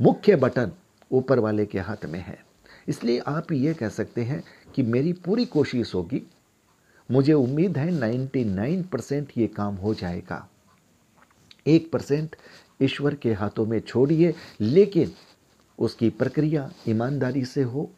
मुख्य 0.00 0.36
बटन 0.36 0.72
ऊपर 1.12 1.38
वाले 1.38 1.66
के 1.66 1.78
हाथ 1.78 2.04
में 2.04 2.20
है। 2.20 2.44
इसलिए 2.88 3.18
आप 3.18 3.52
ये 3.52 3.74
कह 3.74 3.88
सकते 3.88 4.22
हैं 4.24 4.44
कि 4.74 4.82
मेरी 4.82 5.12
पूरी 5.12 5.44
कोशिश 5.44 5.94
होगी। 5.94 6.22
मुझे 7.10 7.32
उम्मीद 7.32 7.78
है 7.78 7.90
99 7.90 8.82
परसेंट 8.82 9.32
ये 9.36 9.46
काम 9.46 9.74
हो 9.74 9.94
जाएगा। 9.94 10.48
एक 11.66 11.90
परसेंट 11.92 12.36
ईश्वर 12.82 13.14
के 13.14 13.32
हाथों 13.32 13.66
में 13.66 13.80
छोड़िए, 13.80 14.34
लेकिन 14.60 15.12
उसकी 15.78 16.10
प्रक्रिया 16.10 16.72
ईमानदारी 16.88 17.44
से 17.44 17.62
हो 17.62 17.90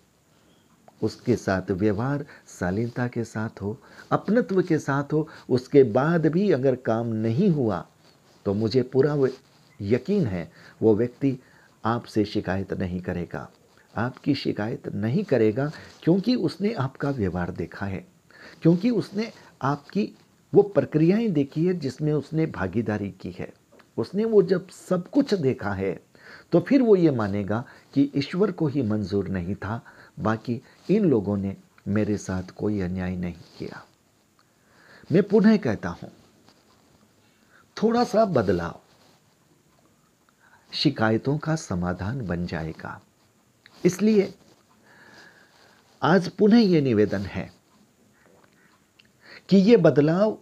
उसके 1.02 1.36
साथ 1.36 1.70
व्यवहार 1.72 2.24
शालीनता 2.50 3.06
के 3.08 3.24
साथ 3.24 3.62
हो, 3.62 3.76
अपनत्व 4.12 4.62
के 4.62 4.78
साथ 4.78 5.12
हो, 5.12 5.28
उसके 5.48 5.82
बाद 5.82 6.26
भी 6.26 6.50
अगर 6.52 6.74
काम 6.76 7.12
नहीं 7.16 7.50
हुआ 7.50 7.84
तो 8.46 8.54
मुझे 8.54 8.82
पूरा 8.84 9.16
यकीन 9.80 10.26
है, 10.26 10.50
वो 10.82 10.94
व्यक्ति 10.96 11.38
आपसे 11.84 12.24
शिकायत 12.24 12.72
नहीं 12.72 13.00
करेगा। 13.00 13.48
आपकी 13.94 14.34
शिकायत 14.34 14.88
नहीं 14.94 15.24
करेगा 15.24 15.70
क्योंकि 16.02 16.34
उसने 16.36 16.72
आपका 16.74 17.10
व्यवहार 17.10 17.50
देखा 17.50 17.86
है, 17.86 18.04
क्योंकि 18.62 18.90
उसने 18.90 19.30
आपकी 19.62 20.10
वो 20.52 20.62
प्रक्रियाएँ 20.64 21.28
देखी 21.28 21.64
है 21.66 21.74
जिसमें 21.74 22.12
उसने 22.12 22.46
भागीदारी 22.48 23.10
की 23.20 23.34
है। 23.38 23.52
उसने 23.96 24.24
वो 24.24 24.42
जब 24.42 24.68
सब 24.68 25.08
कुछ 25.08 25.34
देखा 25.34 25.72
है 25.72 25.92
तो 26.52 26.60
फिर 26.60 26.82
वो 26.82 26.94
ये 26.96 27.10
मानेगा 27.10 27.64
कि 27.94 28.10
ईश्वर 28.16 28.50
को 28.50 28.66
ही 28.66 28.82
मंजूर 28.82 29.28
नहीं 29.28 29.54
था 29.54 29.80
बाकी 30.18 30.60
इन 30.90 31.04
लोगों 31.04 31.36
ने 31.36 31.56
मेरे 31.88 32.16
साथ 32.18 32.50
कोई 32.50 32.80
अन्याय 32.80 33.16
नहीं 33.16 33.34
किया। 33.58 33.84
मैं 35.12 35.22
पुनः 35.22 35.56
कहता 35.56 35.88
हूँ, 35.88 36.10
थोड़ा 37.76 38.04
सा 38.04 38.24
बदलाव 38.24 38.80
शिकायतों 40.72 41.36
का 41.38 41.54
समाधान 41.56 42.26
बन 42.26 42.46
जाएगा। 42.46 43.00
इसलिए 43.84 44.34
आज 46.02 46.28
पुनः 46.28 46.58
यह 46.58 46.82
निवेदन 46.82 47.20
है 47.20 47.50
कि 49.48 49.56
यह 49.56 49.76
बदलाव 49.76 50.38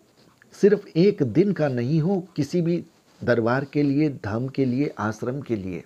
सिर्फ़ 0.54 0.86
एक 0.88 1.22
दिन 1.22 1.52
का 1.52 1.68
नहीं 1.68 2.00
हो, 2.00 2.20
किसी 2.36 2.62
भी 2.62 2.84
दरबार 3.20 3.64
के 3.64 3.82
लिए, 3.82 4.08
धाम 4.24 4.48
के 4.48 4.64
लिए, 4.64 4.94
आश्रम 4.98 5.40
के 5.40 5.56
लिए। 5.56 5.84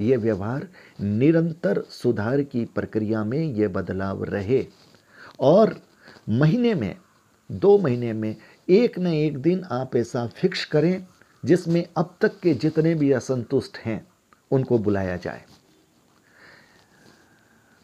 ये 0.00 0.16
व्यवहार 0.16 0.68
निरंतर 1.00 1.82
सुधार 1.90 2.42
की 2.42 2.64
प्रक्रिया 2.64 3.24
में 3.24 3.38
ये 3.38 3.68
बदलाव 3.68 4.24
रहे। 4.24 4.66
और 5.40 5.76
महीने 6.28 6.74
में, 6.74 6.96
दो 7.52 7.78
महीने 7.78 8.12
में, 8.12 8.36
एक 8.68 8.98
न 8.98 9.06
एक 9.06 9.38
दिन 9.38 9.64
आप 9.64 9.96
ऐसा 9.96 10.26
फिक्स 10.26 10.64
करें 10.64 11.06
जिसमें 11.44 11.86
अब 11.96 12.16
तक 12.20 12.40
के 12.40 12.54
जितने 12.54 12.94
भी 12.94 13.12
असंतुष्ट 13.12 13.78
हैं, 13.78 14.06
उनको 14.50 14.78
बुलाया 14.78 15.16
जाए। 15.16 15.44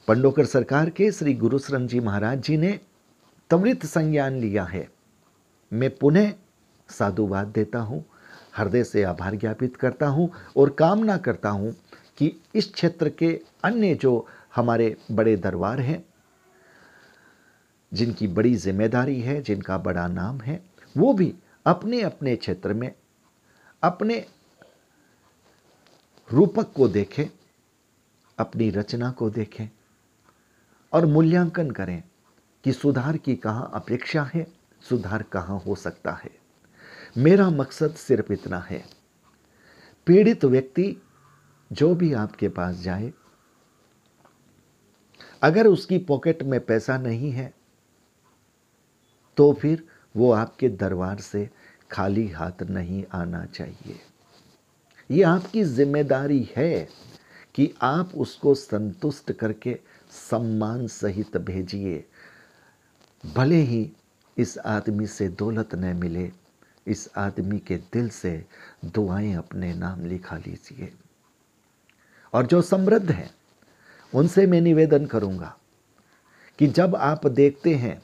पंडोकर 0.08 0.44
सरकार 0.44 0.90
के 0.90 1.10
श्री 1.12 1.34
गुरुशरण 1.34 1.86
जी 1.86 2.00
महाराज 2.00 2.42
जी 2.42 2.56
ने 2.56 2.80
त्वरित 3.50 3.86
संज्ञान 3.86 4.36
लिया 4.36 4.64
है। 4.64 4.88
मैं 5.72 5.90
पुनः 5.96 6.32
साधुवाद 6.88 7.46
देता 7.46 7.78
हूँ, 7.78 8.04
हृदय 8.58 8.84
से 8.84 9.02
आभार 9.02 9.34
ज्ञापित 9.34 9.76
करता 9.76 10.06
हूँ 10.06 10.30
और 10.56 10.70
कामना 10.70 11.16
करता 11.16 11.48
हूँ 11.48 11.74
कि 12.18 12.40
इस 12.54 12.72
क्षेत्र 12.72 13.08
के 13.08 13.40
अन्य 13.64 13.94
जो 13.94 14.28
हमारे 14.54 14.96
बड़े 15.10 15.36
दरबार 15.36 15.80
हैं, 15.80 16.04
जिनकी 17.94 18.26
बड़ी 18.28 18.54
ज़िम्मेदारी 18.54 19.20
है, 19.20 19.42
जिनका 19.42 19.78
बड़ा 19.78 20.08
नाम 20.08 20.40
है, 20.40 20.64
वो 20.96 21.12
भी 21.12 21.34
अपने 21.66 22.00
अपने 22.02 22.36
क्षेत्र 22.36 22.74
में, 22.74 22.94
अपने 23.82 24.26
रूपक 26.32 26.72
को 26.72 26.88
देखें, 26.88 27.24
अपनी 28.38 28.70
रचना 28.70 29.10
को 29.10 29.30
देखें 29.30 29.68
और 30.92 31.06
मूल्यांकन 31.06 31.70
करें 31.70 32.02
कि 32.64 32.72
सुधार 32.72 33.16
की 33.16 33.36
कहाँ 33.36 33.70
अपेक्षा 33.74 34.30
है, 34.34 34.46
सुधार 34.88 35.22
कहाँ 35.22 35.58
हो 35.58 35.74
सकता 35.74 36.12
है। 36.12 36.30
मेरा 37.18 37.50
मकसद 37.50 37.94
सिर्फ़ 37.94 38.32
इतना 38.32 38.58
है। 38.58 38.84
पीड़ित 40.06 40.44
व्यक्ति 40.44 41.02
जो 41.72 41.94
भी 41.94 42.12
आपके 42.12 42.48
पास 42.48 42.76
जाए, 42.76 43.12
अगर 45.42 45.66
उसकी 45.66 45.98
पॉकेट 46.00 46.42
में 46.42 46.58
पैसा 46.60 46.96
नहीं 46.98 47.30
है 47.32 47.52
तो 49.38 49.52
फिर 49.52 49.84
वो 50.14 50.30
आपके 50.32 50.68
दरबार 50.68 51.20
से 51.20 51.48
खाली 51.90 52.26
हाथ 52.28 52.62
नहीं 52.62 53.04
आना 53.14 53.44
चाहिए। 53.46 53.98
ये 55.10 55.22
आपकी 55.22 55.62
ज़िम्मेदारी 55.64 56.48
है 56.56 56.88
कि 57.54 57.72
आप 57.82 58.12
उसको 58.14 58.54
संतुष्ट 58.54 59.32
करके 59.32 59.78
सम्मान 60.10 60.86
सहित 60.86 61.36
भेजिए। 61.36 62.04
भले 63.24 63.60
ही 63.62 63.90
इस 64.36 64.56
आदमी 64.58 65.06
से 65.06 65.28
दौलत 65.28 65.74
न 65.74 65.96
मिले, 65.96 66.30
इस 66.86 67.08
आदमी 67.16 67.58
के 67.58 67.76
दिल 67.92 68.08
से 68.10 68.44
दुआएँ 68.86 69.34
अपने 69.34 69.72
नाम 69.74 70.04
लिखा 70.06 70.36
लीजिए। 70.36 70.92
और 72.32 72.46
जो 72.46 72.60
समृद्ध 72.62 73.10
हैं, 73.10 73.30
उनसे 74.12 74.46
मैं 74.46 74.60
निवेदन 74.60 75.06
करूँगा 75.06 75.54
कि 76.58 76.66
जब 76.66 76.96
आप 76.96 77.26
देखते 77.26 77.74
हैं 77.74 78.00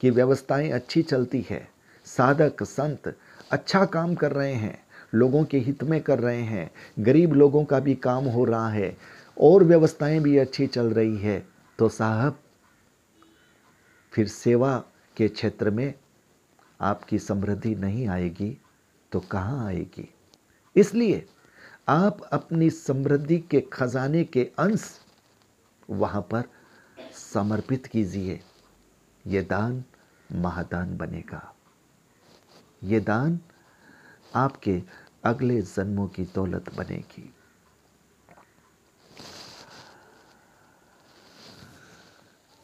कि 0.00 0.10
व्यवस्थाएँ 0.10 0.70
अच्छी 0.70 1.02
चलती 1.02 1.44
है, 1.50 1.68
साधक, 2.06 2.62
संत 2.62 3.14
अच्छा 3.50 3.84
काम 3.84 4.14
कर 4.14 4.32
रहे 4.32 4.52
हैं, 4.52 4.78
लोगों 5.14 5.44
के 5.44 5.58
हित 5.58 5.82
में 5.84 6.00
कर 6.00 6.18
रहे 6.18 6.42
हैं, 6.42 6.70
गरीब 6.98 7.32
लोगों 7.32 7.64
का 7.64 7.80
भी 7.80 7.94
काम 7.94 8.24
हो 8.24 8.44
रहा 8.44 8.68
है, 8.68 8.96
और 9.36 9.64
व्यवस्थाएँ 9.64 10.20
भी 10.20 10.36
अच्छी 10.38 10.66
चल 10.66 10.86
रही 10.86 11.16
है 11.16 11.42
तो 11.78 11.88
साहब, 11.88 12.38
फिर 14.12 14.28
सेवा 14.28 14.76
के 15.16 15.28
क्षेत्र 15.28 15.70
में 15.70 15.92
आपकी 16.80 17.18
समृद्धि 17.18 17.74
नहीं 17.74 18.06
आएगी 18.08 18.56
तो 19.12 19.20
कहाँ 19.20 19.66
आएगी? 19.66 20.08
इसलिए 20.76 21.24
आप 21.88 22.20
अपनी 22.22 22.70
समृद्धि 22.70 23.38
के 23.38 23.60
खजाने 23.60 24.24
के 24.24 24.50
अंश 24.58 25.00
वहाँ 25.90 26.22
पर 26.22 26.44
समर्पित 27.14 27.86
कीजिए। 27.86 28.40
ये 29.26 29.42
दान 29.42 29.84
महादान 30.32 30.96
बनेगा। 30.96 31.54
ये 32.84 33.00
दान 33.00 33.40
आपके 34.34 34.82
अगले 35.24 35.62
जन्मों 35.62 36.08
की 36.08 36.24
दौलत 36.24 36.74
बनेगी। 36.74 37.34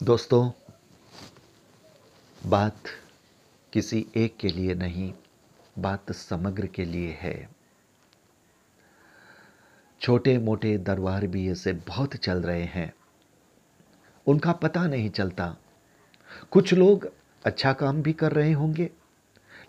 दोस्तों, 0.02 0.50
बात 2.46 2.83
किसी 3.72 4.07
एक 4.16 4.37
के 4.37 4.48
लिए 4.48 4.74
नहीं, 4.74 5.14
बात 5.78 6.12
समग्र 6.12 6.66
के 6.66 6.85
लिए 6.85 7.12
है। 7.12 7.58
छोटे 10.00 10.38
मोटे 10.38 10.78
दरबार 10.78 11.26
भी 11.26 11.50
ऐसे 11.50 11.72
बहुत 11.72 12.16
चल 12.16 12.42
रहे 12.42 12.64
हैं। 12.64 12.92
उनका 14.26 14.52
पता 14.52 14.87
नहीं 14.87 15.11
चलता। 15.11 15.56
कुछ 16.50 16.74
लोग 16.74 17.11
अच्छा 17.44 17.72
काम 17.72 18.02
भी 18.02 18.12
कर 18.12 18.32
रहे 18.32 18.52
होंगे, 18.52 18.90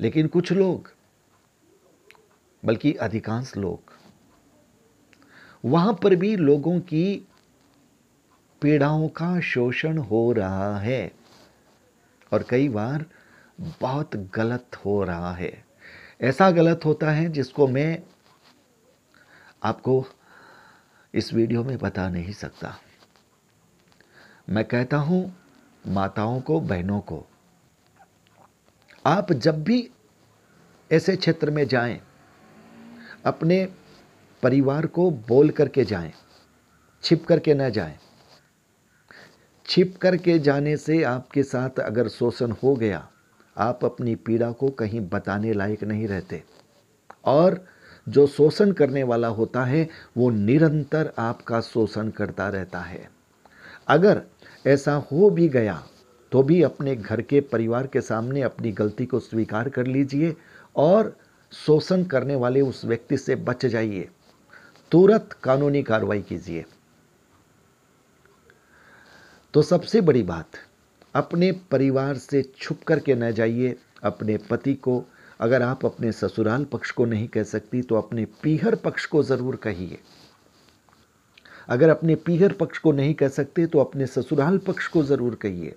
लेकिन 0.02 0.28
कुछ 0.28 0.52
लोग, 0.52 0.92
बल्कि 2.64 2.94
अधिकांश 2.94 3.58
लोग, 3.58 3.94
वहाँ 5.66 5.94
पर 5.94 6.16
भी 6.16 6.36
लोगों 6.36 6.80
की 6.80 7.28
पीड़ाओं 8.62 9.08
का 9.08 9.40
शोषण 9.40 9.98
हो 9.98 10.32
रहा 10.32 10.80
है 10.80 11.12
और 12.32 12.46
कई 12.50 12.70
बार 12.70 13.06
बहुत 13.82 14.16
गलत 14.16 14.76
हो 14.76 15.04
रहा 15.04 15.34
है। 15.34 15.64
ऐसा 16.22 16.52
गलत 16.52 16.86
होता 16.86 17.12
है 17.12 17.30
जिसको 17.30 17.68
मैं 17.68 18.04
आपको 19.64 20.06
इस 21.14 21.34
वीडियो 21.34 21.64
में 21.64 21.78
बता 21.78 22.10
नहीं 22.10 22.34
सकता। 22.34 22.76
मैं 24.50 24.66
कहता 24.66 24.98
हूँ, 24.98 25.38
माताओं 25.88 26.42
को, 26.42 26.60
बहनों 26.60 27.00
को, 27.00 27.26
आप 29.06 29.32
जब 29.34 29.64
भी 29.64 29.90
ऐसे 30.92 31.16
क्षेत्र 31.16 31.52
में 31.52 31.68
जाएँ, 31.68 32.02
अपने 33.26 33.68
परिवार 34.44 34.86
को 34.86 35.12
बोल 35.12 35.50
करके 35.50 35.86
जाएँ, 35.86 36.14
छिप 37.04 37.26
करके 37.26 37.54
न 37.54 37.70
जाएँ। 37.70 37.98
छिप 39.66 39.98
करके 39.98 40.40
जाने 40.40 40.78
से 40.78 41.04
आपके 41.04 41.44
साथ 41.44 41.80
अगर 41.80 42.08
शोषण 42.08 42.52
हो 42.52 42.76
गया, 42.76 43.08
आप 43.58 43.86
अपनी 43.86 44.16
पीड़ा 44.16 44.52
को 44.52 44.70
कहीं 44.70 45.02
बताने 45.10 45.54
लायक 45.54 45.84
नहीं 45.84 46.08
रहते। 46.08 46.44
और 47.26 47.66
जो 48.10 48.26
शोषण 48.28 48.72
करने 48.72 49.04
वाला 49.04 49.28
होता 49.28 49.64
है, 49.64 49.88
वो 50.18 50.30
निरंतर 50.30 51.12
आपका 51.20 51.62
शोषण 51.62 52.10
करता 52.10 52.50
रहता 52.50 52.80
है। 52.80 53.10
अगर 53.88 54.22
ऐसा 54.68 54.94
हो 55.12 55.30
भी 55.30 55.48
गया 55.50 55.84
तो 56.32 56.42
भी 56.44 56.62
अपने 56.64 56.96
घर 56.96 57.22
के 57.22 57.40
परिवार 57.42 57.88
के 57.88 58.02
सामने 58.02 58.42
अपनी 58.42 58.72
गलती 58.72 59.06
को 59.06 59.20
स्वीकार 59.20 59.70
कर 59.70 59.86
लीजिए 59.86 60.36
और 60.76 61.16
शोषण 61.52 62.04
करने 62.04 62.36
वाले 62.36 62.62
उस 62.62 62.84
व्यक्ति 62.86 63.18
से 63.18 63.36
बच 63.36 63.66
जाइए। 63.66 64.10
तुरंत 64.92 65.34
कानूनी 65.44 65.82
कार्रवाई 65.84 66.22
कीजिए। 66.22 66.66
तो 69.54 69.62
सबसे 69.62 70.02
बड़ी 70.02 70.24
बात, 70.24 70.46
अपने 71.16 71.52
परिवार 71.72 72.18
से 72.18 72.42
छुप 72.58 72.84
करके 72.84 73.16
न 73.16 73.32
जाइए, 73.32 73.76
अपने 74.04 74.38
पति 74.50 74.74
को 74.74 75.04
अगर 75.40 75.62
आप 75.62 75.86
अपने 75.86 76.12
ससुराल 76.12 76.64
पक्ष 76.66 76.92
को 76.92 77.06
नहीं 77.06 77.28
कह 77.28 77.44
सकती 77.46 77.82
तो 77.82 77.96
अपने 77.96 78.26
पीहर 78.44 78.76
पक्ष 78.76 79.06
को 79.06 79.24
ज़रूर 79.24 79.56
कहिए। 79.56 80.00
अगर 81.70 81.90
अपने 81.90 82.16
पीहर 82.18 82.54
पक्ष 82.54 82.78
को 82.78 82.92
नहीं 82.92 83.14
कह 83.14 83.28
सकते 83.30 83.66
तो 83.68 83.80
अपने 83.80 84.06
ससुराल 84.08 84.58
पक्ष 84.58 84.88
को 84.88 85.04
ज़रूर 85.04 85.36
कहिए। 85.36 85.76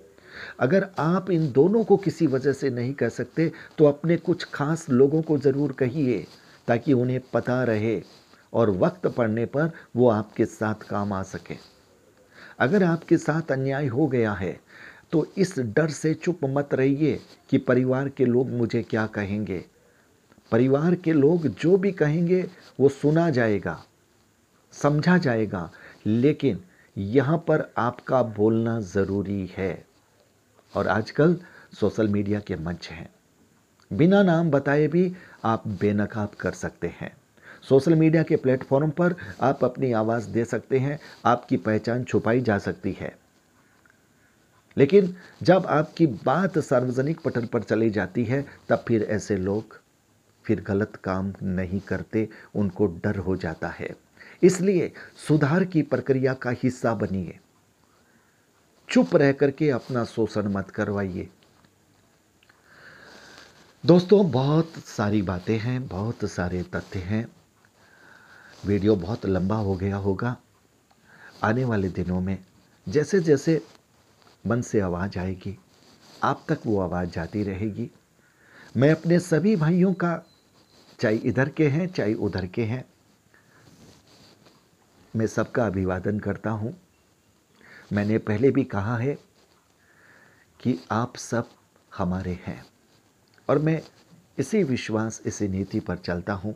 अगर 0.59 0.87
आप 0.99 1.29
इन 1.31 1.51
दोनों 1.51 1.83
को 1.83 1.97
किसी 1.97 2.27
वजह 2.27 2.53
से 2.53 2.69
नहीं 2.71 2.93
कह 2.93 3.09
सकते 3.11 3.51
तो 3.77 3.85
अपने 3.85 4.17
कुछ 4.19 4.43
खास 4.53 4.89
लोगों 4.89 5.21
को 5.21 5.37
ज़रूर 5.37 5.71
कहिए, 5.71 6.25
ताकि 6.67 6.93
उन्हें 6.93 7.19
पता 7.33 7.63
रहे 7.63 8.01
और 8.53 8.69
वक्त 8.71 9.07
पड़ने 9.07 9.45
पर 9.47 9.71
वो 9.95 10.09
आपके 10.09 10.45
साथ 10.45 10.87
काम 10.89 11.13
आ 11.13 11.21
सके। 11.25 11.57
अगर 12.59 12.83
आपके 12.83 13.17
साथ 13.17 13.51
अन्याय 13.51 13.87
हो 13.87 14.07
गया 14.07 14.31
है 14.33 14.59
तो 15.13 15.27
इस 15.37 15.59
डर 15.59 15.89
से 15.89 16.13
चुप 16.13 16.39
मत 16.43 16.73
रहिए 16.73 17.19
कि 17.49 17.57
परिवार 17.57 18.09
के 18.09 18.25
लोग 18.25 18.49
मुझे 18.49 18.83
क्या 18.83 19.07
कहेंगे। 19.07 19.65
परिवार 20.51 20.95
के 20.95 21.13
लोग 21.13 21.47
जो 21.47 21.77
भी 21.77 21.91
कहेंगे, 21.91 22.49
वो 22.79 22.89
सुना 22.89 23.29
जाएगा, 23.29 23.83
समझा 24.71 25.17
जाएगा। 25.17 25.71
लेकिन 26.05 26.63
यहाँ 26.97 27.37
पर 27.37 27.73
आपका 27.77 28.23
बोलना 28.23 28.81
ज़रूरी 28.81 29.51
है। 29.57 29.85
और 30.75 30.87
आजकल 30.87 31.37
सोशल 31.79 32.07
मीडिया 32.07 32.39
के 32.39 32.55
मंच 32.55 32.87
हैं। 32.87 33.09
बिना 33.93 34.23
नाम 34.23 34.51
बताए 34.51 34.87
भी 34.87 35.13
आप 35.43 35.67
बेनकाब 35.67 36.29
कर 36.29 36.51
सकते 36.51 36.87
हैं। 36.87 37.17
सोशल 37.69 37.95
मीडिया 37.95 38.23
के 38.23 38.35
प्लेटफॉर्म 38.35 38.89
पर 38.89 39.15
आप 39.41 39.63
अपनी 39.63 39.91
आवाज़ 39.91 40.29
दे 40.29 40.45
सकते 40.45 40.79
हैं, 40.79 40.99
आपकी 41.25 41.57
पहचान 41.57 42.03
छुपाई 42.03 42.41
जा 42.41 42.57
सकती 42.57 42.91
है। 42.91 43.22
लेकिन 44.77 45.15
जब 45.43 45.65
आपकी 45.65 46.07
बात 46.07 46.59
सार्वजनिक 46.59 47.19
पटल 47.19 47.45
पर 47.45 47.63
चली 47.63 47.89
जाती 47.89 48.23
है, 48.23 48.45
तब 48.69 48.85
फिर 48.87 49.03
ऐसे 49.03 49.37
लोग 49.37 49.81
फिर 50.45 50.61
गलत 50.61 50.95
काम 50.95 51.33
नहीं 51.43 51.79
करते, 51.79 52.29
उनको 52.55 52.87
डर 52.87 53.17
हो 53.17 53.35
जाता 53.35 53.67
है। 53.67 53.95
इसलिए 54.43 54.91
सुधार 55.27 55.63
की 55.63 55.81
प्रक्रिया 55.81 56.33
का 56.33 56.49
हिस्सा 56.49 56.93
बनिए। 56.93 57.39
चुप 58.89 59.15
रह 59.15 59.31
करके 59.31 59.69
अपना 59.69 60.05
शोषण 60.05 60.47
मत 60.47 60.69
करवाइए। 60.69 61.29
दोस्तों, 63.85 64.31
बहुत 64.31 64.71
सारी 64.85 65.21
बातें 65.21 65.59
हैं, 65.59 65.87
बहुत 65.87 66.25
सारे 66.25 66.63
तथ्य 66.63 66.99
हैं। 66.99 67.27
वीडियो 68.65 68.95
बहुत 68.95 69.25
लंबा 69.25 69.55
हो 69.55 69.75
गया 69.75 69.95
होगा। 69.95 70.37
आने 71.43 71.63
वाले 71.63 71.89
दिनों 71.89 72.21
में 72.21 72.37
जैसे 72.89 73.19
जैसे 73.19 73.61
मन 74.47 74.61
से 74.61 74.79
आवाज़ 74.79 75.19
आएगी। 75.19 75.59
आप 76.23 76.45
तक 76.49 76.59
वो 76.65 76.79
आवाज़ 76.79 77.09
जाती 77.09 77.43
रहेगी। 77.43 77.91
मैं 78.77 78.91
अपने 78.91 79.19
सभी 79.19 79.55
भाइयों 79.55 79.93
का, 79.93 80.21
चाहे 80.99 81.15
इधर 81.15 81.49
के 81.49 81.67
हैं, 81.67 81.87
चाहे 81.87 82.13
उधर 82.13 82.45
के 82.45 82.63
हैं, 82.63 82.85
मैं 85.15 85.27
सबका 85.27 85.67
अभिवादन 85.67 86.19
करता 86.19 86.49
हूँ। 86.49 86.81
मैंने 87.93 88.17
पहले 88.17 88.51
भी 88.51 88.63
कहा 88.63 88.97
है 88.97 89.15
कि 90.59 90.79
आप 90.91 91.15
सब 91.15 91.49
हमारे 91.97 92.39
हैं। 92.45 92.65
और 93.49 93.59
मैं 93.59 93.81
इसी 94.37 94.63
विश्वास, 94.63 95.21
इसी 95.25 95.47
नीति 95.47 95.79
पर 95.79 95.97
चलता 95.97 96.33
हूँ। 96.33 96.55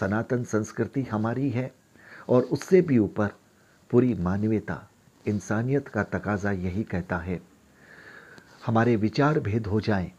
सनातन 0.00 0.44
संस्कृति 0.44 1.02
हमारी 1.02 1.50
है 1.50 1.74
और 2.28 2.42
उससे 2.42 2.82
भी 2.82 2.98
ऊपर 2.98 3.28
पूरी 3.90 4.14
मानवीयता 4.14 4.89
इंसानियत 5.26 5.88
का 5.88 6.02
तकाजा 6.02 6.50
यही 6.52 6.82
कहता 6.82 7.18
है, 7.18 7.40
हमारे 8.66 8.96
विचार 8.96 9.40
भेद 9.40 9.66
हो 9.66 9.80
जाए। 9.80 10.10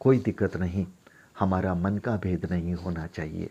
कोई 0.00 0.18
दिक्कत 0.18 0.56
नहीं, 0.56 0.86
हमारा 1.38 1.74
मन 1.74 1.98
का 1.98 2.16
भेद 2.16 2.46
नहीं 2.50 2.74
होना 2.74 3.06
चाहिए। 3.06 3.50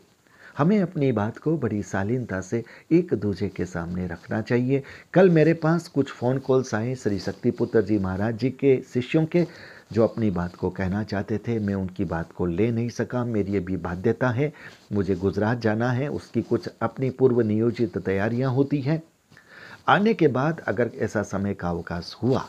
हमें 0.57 0.79
अपनी 0.81 1.11
बात 1.11 1.37
को 1.37 1.57
बड़ी 1.57 1.81
शालीनता 1.83 2.39
से 2.41 2.63
एक 2.91 3.13
दूसरे 3.13 3.47
के 3.49 3.65
सामने 3.65 4.07
रखना 4.07 4.41
चाहिए। 4.41 4.83
कल 5.13 5.29
मेरे 5.29 5.53
पास 5.53 5.87
कुछ 5.87 6.11
फ़ोन 6.11 6.37
कॉल्स 6.37 6.73
आए 6.75 6.95
श्री 6.95 7.19
शक्तिपुत्र 7.19 7.81
जी 7.81 7.97
महाराज 7.99 8.37
जी 8.37 8.49
के 8.49 8.75
शिष्यों 8.83 9.25
के, 9.25 9.45
जो 9.93 10.03
अपनी 10.03 10.31
बात 10.31 10.55
को 10.55 10.69
कहना 10.69 11.03
चाहते 11.03 11.37
थे। 11.37 11.57
मैं 11.59 11.75
उनकी 11.75 12.05
बात 12.05 12.31
को 12.31 12.45
ले 12.45 12.69
नहीं 12.71 12.89
सका, 12.89 13.23
मेरी 13.25 13.53
ये 13.53 13.59
भी 13.59 13.77
बाध्यता 13.77 14.29
है। 14.29 14.51
मुझे 14.91 15.15
गुजरात 15.15 15.59
जाना 15.59 15.91
है, 15.91 16.07
उसकी 16.07 16.41
कुछ 16.41 16.69
अपनी 16.81 17.09
पूर्व 17.09 17.41
नियोजित 17.41 17.97
तैयारियाँ 17.97 18.51
होती 18.51 18.81
हैं। 18.81 19.01
आने 19.89 20.13
के 20.13 20.27
बाद 20.29 20.59
अगर 20.67 20.91
ऐसा 20.97 21.23
समय 21.23 21.53
का 21.53 21.69
अवकाश 21.69 22.15
हुआ 22.23 22.47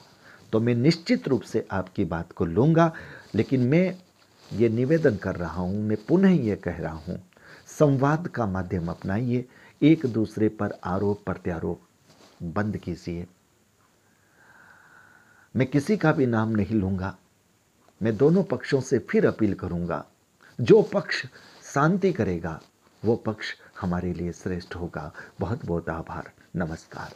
तो 0.53 0.61
मैं 0.61 0.75
निश्चित 0.75 1.29
रूप 1.29 1.43
से 1.43 1.67
आपकी 1.73 2.05
बात 2.05 2.33
को 2.33 2.45
लूँगा। 2.47 2.93
लेकिन 3.35 3.61
मैं 3.61 3.95
ये 4.51 4.69
निवेदन 4.69 5.17
कर 5.17 5.37
रहा 5.37 5.61
हूँ, 5.61 5.83
मैं 5.83 5.97
पुनः 6.07 6.31
ये 6.39 6.57
कह 6.57 6.79
रहा 6.79 6.95
हूँ, 6.97 7.19
संवाद 7.69 8.27
का 8.29 8.47
माध्यम 8.47 8.89
अपनाइए, 8.89 9.45
एक 9.81 10.07
दूसरे 10.07 10.49
पर 10.51 10.79
आरोप 10.85 11.23
प्रत्यारोप 11.27 11.81
बंद 12.55 12.77
कीजिए। 12.77 13.27
मैं 15.55 15.67
किसी 15.67 15.97
का 15.97 16.13
भी 16.13 16.27
नाम 16.27 16.51
नहीं 16.51 16.77
लूँगा, 16.77 17.15
मैं 18.01 18.17
दोनों 18.17 18.43
पक्षों 18.45 18.81
से 18.81 18.99
फिर 19.01 19.27
अपील 19.27 19.55
करूँगा। 19.55 20.05
जो 20.59 20.83
पक्ष 20.85 21.25
शांति 21.65 22.13
करेगा, 22.13 22.61
वो 23.03 23.17
पक्ष 23.17 23.55
हमारे 23.81 24.13
लिए 24.13 24.33
श्रेष्ठ 24.33 24.77
होगा। 24.77 25.11
बहुत 25.41 25.65
बहुत 25.67 25.89
आभार। 25.91 26.31
नमस्कार। 26.55 27.13